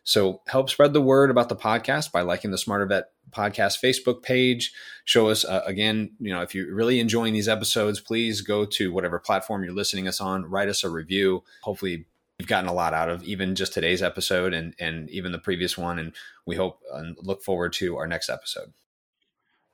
so 0.04 0.42
help 0.46 0.68
spread 0.68 0.92
the 0.92 1.00
word 1.00 1.30
about 1.30 1.48
the 1.48 1.56
podcast 1.56 2.12
by 2.12 2.20
liking 2.20 2.50
the 2.50 2.58
Smarter 2.58 2.84
Vet 2.84 3.10
podcast 3.30 3.82
Facebook 3.82 4.22
page. 4.22 4.72
Show 5.06 5.28
us 5.28 5.46
uh, 5.46 5.62
again, 5.64 6.12
you 6.20 6.32
know, 6.32 6.42
if 6.42 6.54
you're 6.54 6.72
really 6.74 7.00
enjoying 7.00 7.32
these 7.32 7.48
episodes, 7.48 8.00
please 8.00 8.42
go 8.42 8.66
to 8.66 8.92
whatever 8.92 9.18
platform 9.18 9.64
you're 9.64 9.72
listening 9.72 10.06
us 10.06 10.20
on, 10.20 10.44
write 10.44 10.68
us 10.68 10.84
a 10.84 10.90
review. 10.90 11.42
Hopefully 11.62 12.04
you've 12.38 12.48
gotten 12.48 12.68
a 12.68 12.74
lot 12.74 12.92
out 12.92 13.08
of 13.08 13.24
even 13.24 13.54
just 13.54 13.72
today's 13.72 14.02
episode 14.02 14.52
and 14.52 14.74
and 14.78 15.08
even 15.10 15.32
the 15.32 15.38
previous 15.38 15.78
one 15.78 15.98
and 15.98 16.12
we 16.44 16.56
hope 16.56 16.80
and 16.92 17.16
look 17.22 17.42
forward 17.42 17.72
to 17.74 17.96
our 17.96 18.06
next 18.06 18.28
episode. 18.28 18.72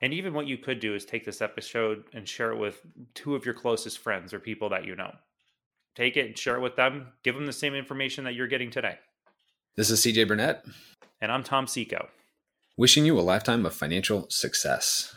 And 0.03 0.15
even 0.15 0.33
what 0.33 0.47
you 0.47 0.57
could 0.57 0.81
do 0.81 0.95
is 0.95 1.05
take 1.05 1.25
this 1.25 1.43
episode 1.43 2.05
and 2.15 2.27
share 2.27 2.53
it 2.53 2.57
with 2.57 2.81
two 3.15 3.35
of 3.35 3.45
your 3.45 3.55
closest 3.55 3.99
friends 3.99 4.33
or 4.33 4.41
people 4.41 4.71
that 4.71 4.87
you 4.87 4.97
know. 4.97 5.15
Take 5.95 6.17
it 6.17 6.27
and 6.27 6.39
share 6.39 6.57
it 6.57 6.61
with 6.61 6.77
them. 6.77 7.09
Give 7.23 7.35
them 7.35 7.47
the 7.47 7.53
same 7.53 7.75
information 7.75 8.25
that 8.25 8.35
you're 8.35 8.47
getting 8.47 8.71
today. 8.71 8.99
This 9.77 9.91
is 9.91 10.01
CJ 10.01 10.27
Burnett. 10.27 10.65
And 11.21 11.31
I'm 11.31 11.43
Tom 11.43 11.67
Seco. 11.67 12.09
Wishing 12.79 13.05
you 13.05 13.19
a 13.19 13.21
lifetime 13.21 13.67
of 13.67 13.75
financial 13.75 14.27
success. 14.31 15.15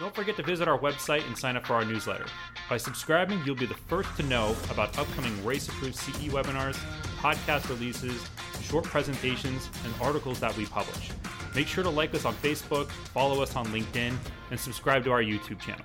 Don't 0.00 0.14
forget 0.14 0.36
to 0.36 0.42
visit 0.42 0.68
our 0.68 0.78
website 0.78 1.26
and 1.26 1.36
sign 1.36 1.56
up 1.56 1.66
for 1.66 1.74
our 1.74 1.84
newsletter. 1.84 2.26
By 2.70 2.76
subscribing, 2.76 3.42
you'll 3.44 3.56
be 3.56 3.66
the 3.66 3.74
first 3.74 4.08
to 4.16 4.22
know 4.22 4.56
about 4.70 4.96
upcoming 4.96 5.44
RACE 5.44 5.68
approved 5.68 5.96
CE 5.96 6.28
webinars, 6.28 6.76
podcast 7.18 7.68
releases, 7.68 8.24
short 8.62 8.84
presentations, 8.84 9.68
and 9.84 9.92
articles 10.00 10.40
that 10.40 10.56
we 10.56 10.66
publish. 10.66 11.10
Make 11.54 11.66
sure 11.66 11.84
to 11.84 11.90
like 11.90 12.14
us 12.14 12.24
on 12.24 12.34
Facebook, 12.34 12.88
follow 12.88 13.42
us 13.42 13.56
on 13.56 13.66
LinkedIn, 13.66 14.14
and 14.50 14.60
subscribe 14.60 15.04
to 15.04 15.10
our 15.10 15.22
YouTube 15.22 15.60
channel. 15.60 15.84